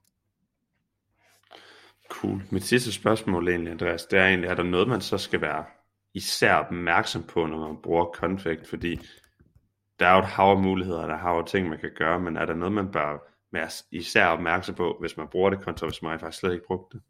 Cool. 2.09 2.41
Mit 2.51 2.63
sidste 2.63 2.91
spørgsmål 2.91 3.47
egentlig, 3.47 3.71
Andreas, 3.71 4.05
det 4.05 4.19
er 4.19 4.27
egentlig, 4.27 4.47
er 4.47 4.55
der 4.55 4.63
noget, 4.63 4.87
man 4.87 5.01
så 5.01 5.17
skal 5.17 5.41
være 5.41 5.65
især 6.13 6.53
opmærksom 6.53 7.23
på, 7.23 7.45
når 7.45 7.67
man 7.67 7.77
bruger 7.83 8.05
Config? 8.05 8.57
Fordi 8.65 8.99
der 9.99 10.07
er 10.07 10.13
jo 10.13 10.19
et 10.19 10.25
hav 10.25 10.45
af 10.45 10.61
muligheder, 10.61 11.07
der 11.07 11.13
er 11.13 11.17
hav 11.17 11.37
af 11.37 11.45
ting, 11.45 11.69
man 11.69 11.79
kan 11.79 11.91
gøre, 11.95 12.19
men 12.19 12.37
er 12.37 12.45
der 12.45 12.55
noget, 12.55 12.73
man 12.73 12.91
bør 12.91 13.31
være 13.51 13.69
især 13.91 14.25
opmærksom 14.25 14.75
på, 14.75 14.97
hvis 14.99 15.17
man 15.17 15.27
bruger 15.27 15.49
det 15.49 15.61
kontra, 15.61 15.87
hvis 15.87 16.01
man 16.01 16.19
faktisk 16.19 16.39
slet 16.39 16.53
ikke 16.53 16.65
brugt 16.67 16.93
det? 16.93 17.01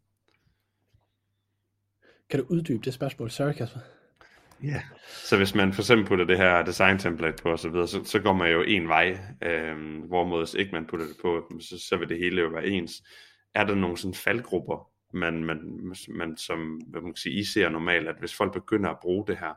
Kan 2.30 2.40
du 2.40 2.46
uddybe 2.48 2.84
det 2.84 2.94
spørgsmål? 2.94 3.30
Sorry, 3.30 3.52
Kasper. 3.52 3.80
Ja, 4.62 4.68
yeah. 4.68 4.82
så 5.06 5.36
hvis 5.36 5.54
man 5.54 5.72
for 5.72 5.82
eksempel 5.82 6.06
putter 6.06 6.24
det 6.24 6.38
her 6.38 6.62
design 6.64 6.98
template 6.98 7.42
på 7.42 7.52
osv., 7.52 7.72
så, 7.72 7.86
så, 7.86 8.04
så 8.04 8.18
går 8.18 8.32
man 8.32 8.52
jo 8.52 8.62
en 8.62 8.88
vej, 8.88 9.18
øh, 9.42 10.04
hvorimod 10.08 10.54
ikke 10.58 10.72
man 10.72 10.86
putter 10.86 11.06
det 11.06 11.16
på, 11.22 11.52
så, 11.60 11.78
så 11.88 11.96
vil 11.96 12.08
det 12.08 12.18
hele 12.18 12.42
jo 12.42 12.48
være 12.48 12.66
ens 12.66 13.02
er 13.56 13.64
der 13.64 13.74
nogle 13.74 13.96
sådan 13.96 14.14
faldgrupper, 14.14 14.90
man, 15.12 15.44
man, 15.44 15.58
man 16.08 16.36
som 16.36 16.74
hvad 16.74 17.00
man 17.00 17.12
kan 17.12 17.16
sige, 17.16 17.38
I 17.38 17.44
ser 17.44 17.68
normalt, 17.68 18.08
at 18.08 18.16
hvis 18.18 18.34
folk 18.34 18.52
begynder 18.52 18.90
at 18.90 18.98
bruge 19.02 19.26
det 19.26 19.38
her, 19.38 19.54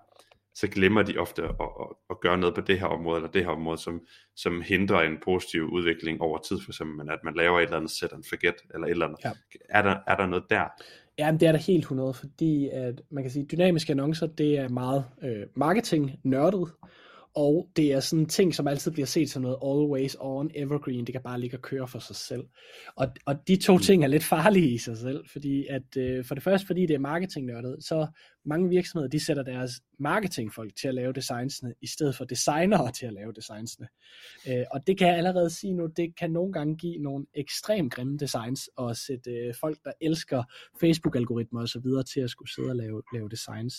så 0.54 0.68
glemmer 0.68 1.04
de 1.04 1.18
ofte 1.18 1.44
at, 1.44 1.50
at, 1.50 1.88
at 2.10 2.20
gøre 2.20 2.38
noget 2.38 2.56
på 2.56 2.62
det 2.62 2.80
her 2.80 2.88
område, 2.88 3.18
eller 3.18 3.32
det 3.32 3.44
her 3.44 3.52
område, 3.52 3.78
som, 3.78 4.02
som 4.36 4.62
hindrer 4.62 5.02
en 5.02 5.18
positiv 5.24 5.64
udvikling 5.64 6.22
over 6.22 6.38
tid, 6.38 6.62
for 6.62 6.72
eksempel, 6.72 7.12
at 7.12 7.20
man 7.24 7.34
laver 7.34 7.60
et 7.60 7.64
eller 7.64 7.78
andet 7.78 7.92
set 7.92 8.14
and 8.14 8.24
forget, 8.30 8.56
eller 8.74 8.88
et 8.88 8.92
eller 8.92 9.06
andet. 9.06 9.20
Ja. 9.26 9.32
Er, 9.70 9.82
der, 9.82 10.00
er 10.08 10.16
der 10.16 10.26
noget 10.26 10.46
der? 10.50 10.68
Ja, 11.20 11.32
det 11.32 11.48
er 11.48 11.52
da 11.52 11.58
helt 11.58 11.82
100, 11.82 12.14
fordi 12.14 12.70
at 12.70 13.02
man 13.10 13.24
kan 13.24 13.32
sige, 13.32 13.46
dynamiske 13.46 13.92
annoncer, 13.92 14.28
det 14.28 14.58
er 14.60 14.70
meget 14.70 15.06
øh, 15.22 15.46
marketing 15.56 16.20
nørdet, 16.24 16.68
og 17.40 17.70
det 17.76 17.94
er 17.94 18.00
sådan 18.00 18.26
ting, 18.26 18.56
som 18.56 18.68
altid 18.68 18.92
bliver 18.92 19.06
set 19.06 19.30
som 19.30 19.42
noget 19.42 19.58
always 19.64 20.18
on, 20.20 20.52
evergreen, 20.56 21.06
det 21.06 21.14
kan 21.14 21.22
bare 21.22 21.40
ligge 21.40 21.58
og 21.58 21.62
køre 21.62 21.88
for 21.88 22.00
sig 22.00 22.16
selv. 22.16 22.44
Og, 22.96 23.08
og 23.26 23.36
de 23.48 23.56
to 23.56 23.74
mm. 23.74 23.80
ting 23.80 24.04
er 24.04 24.08
lidt 24.08 24.24
farlige 24.24 24.74
i 24.74 24.78
sig 24.78 24.98
selv, 24.98 25.24
fordi 25.32 25.68
at 25.68 25.98
øh, 25.98 26.26
for 26.26 26.36
det 26.36 26.44
første, 26.44 26.68
fordi 26.68 26.86
det 26.86 26.94
er 26.94 27.00
marketingnørdet, 27.00 27.84
så 27.84 28.08
mange 28.46 28.70
virksomheder, 28.70 29.10
de 29.10 29.26
sætter 29.26 29.44
deres 29.44 29.72
marketingfolk 30.00 30.76
til 30.76 30.88
at 30.88 30.94
lave 30.94 31.14
designsene, 31.14 31.74
i 31.82 31.88
stedet 31.88 32.16
for 32.16 32.26
designere 32.26 32.92
til 32.92 33.06
at 33.06 33.14
lave 33.14 33.34
designsene. 33.34 33.88
Øh, 34.50 34.66
og 34.72 34.88
det 34.88 34.98
kan 34.98 35.08
jeg 35.08 35.18
allerede 35.18 35.50
sige 35.50 35.74
nu, 35.74 35.88
det 35.98 36.16
kan 36.18 36.32
nogle 36.32 36.54
gange 36.54 36.78
give 36.78 36.98
nogle 36.98 37.26
ekstremt 37.36 37.94
grimme 37.94 38.18
designs, 38.18 38.70
og 38.76 38.98
sætte 38.98 39.32
øh, 39.32 39.54
folk, 39.60 39.78
der 39.84 39.92
elsker 40.02 40.44
Facebook-algoritmer 40.80 41.62
osv. 41.62 42.12
til 42.14 42.22
at 42.22 42.30
skulle 42.30 42.54
sidde 42.54 42.70
og 42.70 42.76
lave, 42.76 43.02
lave 43.14 43.30
designs. 43.30 43.76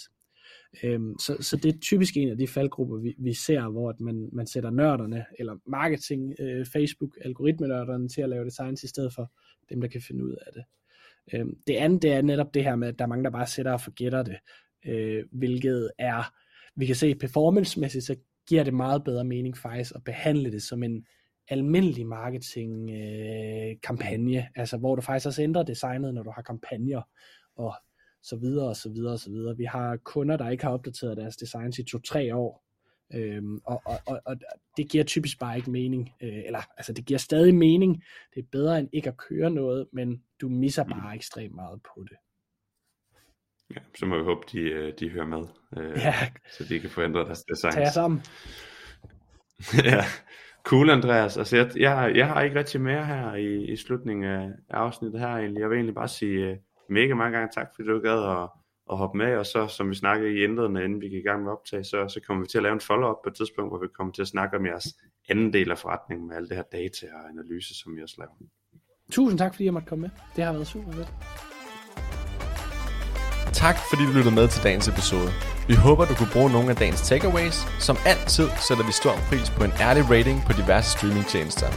Øhm, 0.82 1.18
så, 1.18 1.36
så 1.40 1.56
det 1.56 1.74
er 1.74 1.78
typisk 1.78 2.16
en 2.16 2.30
af 2.30 2.38
de 2.38 2.48
faldgrupper, 2.48 2.96
vi, 2.96 3.14
vi 3.18 3.34
ser, 3.34 3.68
hvor 3.68 3.90
at 3.90 4.00
man, 4.00 4.28
man 4.32 4.46
sætter 4.46 4.70
nørderne, 4.70 5.24
eller 5.38 5.56
marketing, 5.66 6.34
øh, 6.40 6.66
Facebook, 6.66 7.18
algoritmenørderne 7.20 8.08
til 8.08 8.22
at 8.22 8.28
lave 8.28 8.44
designs, 8.44 8.82
i 8.82 8.88
stedet 8.88 9.14
for 9.14 9.32
dem, 9.70 9.80
der 9.80 9.88
kan 9.88 10.00
finde 10.00 10.24
ud 10.24 10.36
af 10.46 10.52
det. 10.52 10.64
Øhm, 11.34 11.56
det 11.66 11.76
andet, 11.76 12.02
det 12.02 12.12
er 12.12 12.22
netop 12.22 12.54
det 12.54 12.64
her 12.64 12.76
med, 12.76 12.88
at 12.88 12.98
der 12.98 13.04
er 13.04 13.08
mange, 13.08 13.24
der 13.24 13.30
bare 13.30 13.46
sætter 13.46 13.72
og 13.72 13.80
forgætter 13.80 14.22
det, 14.22 14.36
øh, 14.86 15.24
hvilket 15.32 15.90
er, 15.98 16.34
vi 16.76 16.86
kan 16.86 16.96
se 16.96 17.14
performancemæssigt, 17.14 18.04
så 18.04 18.16
giver 18.48 18.64
det 18.64 18.74
meget 18.74 19.04
bedre 19.04 19.24
mening 19.24 19.56
faktisk 19.56 19.92
at 19.94 20.04
behandle 20.04 20.52
det 20.52 20.62
som 20.62 20.82
en 20.82 21.06
almindelig 21.48 22.06
marketing 22.06 22.90
øh, 22.90 23.76
kampagne, 23.82 24.48
altså 24.56 24.76
hvor 24.76 24.96
du 24.96 25.02
faktisk 25.02 25.26
også 25.26 25.42
ændrer 25.42 25.62
designet, 25.62 26.14
når 26.14 26.22
du 26.22 26.30
har 26.30 26.42
kampagner, 26.42 27.02
og 27.56 27.74
så 28.22 28.36
videre 28.36 28.68
og 28.68 28.76
så 28.76 28.88
videre 28.88 29.12
og 29.12 29.18
så 29.18 29.30
videre. 29.30 29.56
Vi 29.56 29.64
har 29.64 29.96
kunder, 29.96 30.36
der 30.36 30.50
ikke 30.50 30.64
har 30.64 30.72
opdateret 30.72 31.16
deres 31.16 31.36
designs 31.36 31.78
i 31.78 31.84
to-tre 31.84 32.34
år, 32.36 32.64
øhm, 33.14 33.60
og, 33.64 33.82
og, 33.84 33.98
og, 34.06 34.20
og 34.26 34.36
det 34.76 34.90
giver 34.90 35.04
typisk 35.04 35.38
bare 35.38 35.56
ikke 35.56 35.70
mening, 35.70 36.10
øh, 36.22 36.42
eller 36.46 36.60
altså 36.76 36.92
det 36.92 37.04
giver 37.04 37.18
stadig 37.18 37.54
mening, 37.54 38.04
det 38.34 38.42
er 38.42 38.46
bedre 38.52 38.78
end 38.78 38.88
ikke 38.92 39.08
at 39.08 39.16
køre 39.16 39.50
noget, 39.50 39.86
men 39.92 40.22
du 40.40 40.48
misser 40.48 40.84
mm. 40.84 40.90
bare 40.90 41.14
ekstremt 41.14 41.54
meget 41.54 41.82
på 41.82 42.04
det. 42.10 42.16
Ja, 43.76 43.80
så 43.98 44.06
må 44.06 44.18
vi 44.18 44.24
håbe, 44.24 44.40
de, 44.52 44.58
øh, 44.58 44.92
de 45.00 45.10
hører 45.10 45.26
med, 45.26 45.44
øh, 45.76 45.98
ja. 45.98 46.14
så 46.52 46.64
de 46.64 46.80
kan 46.80 46.90
få 46.90 47.02
ændret 47.02 47.26
deres 47.26 47.42
designs. 47.42 47.74
Tag 47.74 47.86
sammen. 47.86 48.20
ja, 49.92 50.04
cool 50.64 50.90
Andreas. 50.90 51.36
Altså 51.36 51.56
jeg, 51.56 51.70
jeg, 51.76 52.12
jeg 52.16 52.28
har 52.28 52.42
ikke 52.42 52.58
rigtig 52.58 52.80
mere 52.80 53.06
her 53.06 53.34
i, 53.34 53.72
i 53.72 53.76
slutningen 53.76 54.24
af 54.24 54.50
afsnittet 54.70 55.20
her 55.20 55.28
egentlig. 55.28 55.60
Jeg 55.60 55.70
vil 55.70 55.76
egentlig 55.76 55.94
bare 55.94 56.08
sige, 56.08 56.46
øh, 56.46 56.56
mega 56.90 57.14
mange 57.14 57.38
gange 57.38 57.52
tak, 57.54 57.68
fordi 57.74 57.88
du 57.88 58.00
gad 58.00 58.24
at, 58.24 58.48
at 58.92 58.98
hoppe 58.98 59.18
med, 59.18 59.36
og 59.36 59.46
så 59.46 59.66
som 59.66 59.90
vi 59.90 59.94
snakkede 59.94 60.30
i 60.34 60.44
indledende, 60.44 60.84
inden 60.84 61.00
vi 61.00 61.08
gik 61.08 61.24
i 61.24 61.28
gang 61.28 61.42
med 61.44 61.52
optag, 61.52 61.86
så, 61.86 62.08
så 62.08 62.20
kommer 62.26 62.42
vi 62.42 62.48
til 62.48 62.58
at 62.58 62.62
lave 62.62 62.72
en 62.72 62.80
follow-up 62.80 63.16
på 63.24 63.28
et 63.30 63.36
tidspunkt, 63.36 63.70
hvor 63.70 63.78
vi 63.78 63.86
kommer 63.96 64.12
til 64.12 64.22
at 64.22 64.28
snakke 64.28 64.56
om 64.56 64.66
jeres 64.66 64.86
anden 65.28 65.52
del 65.52 65.70
af 65.70 65.78
forretningen 65.78 66.28
med 66.28 66.36
alt 66.36 66.48
det 66.48 66.56
her 66.56 66.64
data 66.72 67.06
og 67.16 67.28
analyse, 67.28 67.74
som 67.80 67.96
vi 67.96 68.02
også 68.02 68.16
laver. 68.18 68.32
Tusind 69.12 69.38
tak, 69.38 69.54
fordi 69.54 69.64
jeg 69.64 69.72
måtte 69.72 69.88
komme 69.88 70.02
med. 70.02 70.10
Det 70.36 70.44
har 70.44 70.52
været 70.52 70.66
super 70.66 70.92
fedt. 70.92 71.12
Tak 73.52 73.76
fordi 73.90 74.02
du 74.08 74.12
lyttede 74.18 74.34
med 74.34 74.48
til 74.48 74.62
dagens 74.62 74.88
episode. 74.88 75.30
Vi 75.68 75.74
håber, 75.74 76.04
du 76.10 76.14
kunne 76.14 76.32
bruge 76.36 76.50
nogle 76.56 76.70
af 76.70 76.76
dagens 76.76 77.02
takeaways. 77.08 77.56
Som 77.86 77.96
altid 78.12 78.48
sætter 78.68 78.84
vi 78.86 78.92
stor 79.02 79.14
pris 79.28 79.50
på 79.56 79.62
en 79.68 79.72
ærlig 79.86 80.02
rating 80.14 80.38
på 80.46 80.52
diverse 80.60 80.88
streamingtjenester 80.96 81.70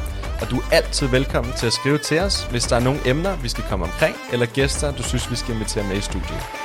og 0.43 0.49
du 0.49 0.57
er 0.57 0.63
altid 0.71 1.07
velkommen 1.07 1.53
til 1.53 1.67
at 1.67 1.73
skrive 1.73 1.97
til 1.97 2.19
os, 2.19 2.43
hvis 2.43 2.63
der 2.63 2.75
er 2.75 2.79
nogle 2.79 2.99
emner, 3.05 3.35
vi 3.35 3.49
skal 3.49 3.63
komme 3.69 3.85
omkring, 3.85 4.15
eller 4.31 4.45
gæster, 4.45 4.91
du 4.91 5.03
synes, 5.03 5.31
vi 5.31 5.35
skal 5.35 5.53
invitere 5.53 5.83
med 5.83 5.97
i 5.97 6.01
studiet. 6.01 6.62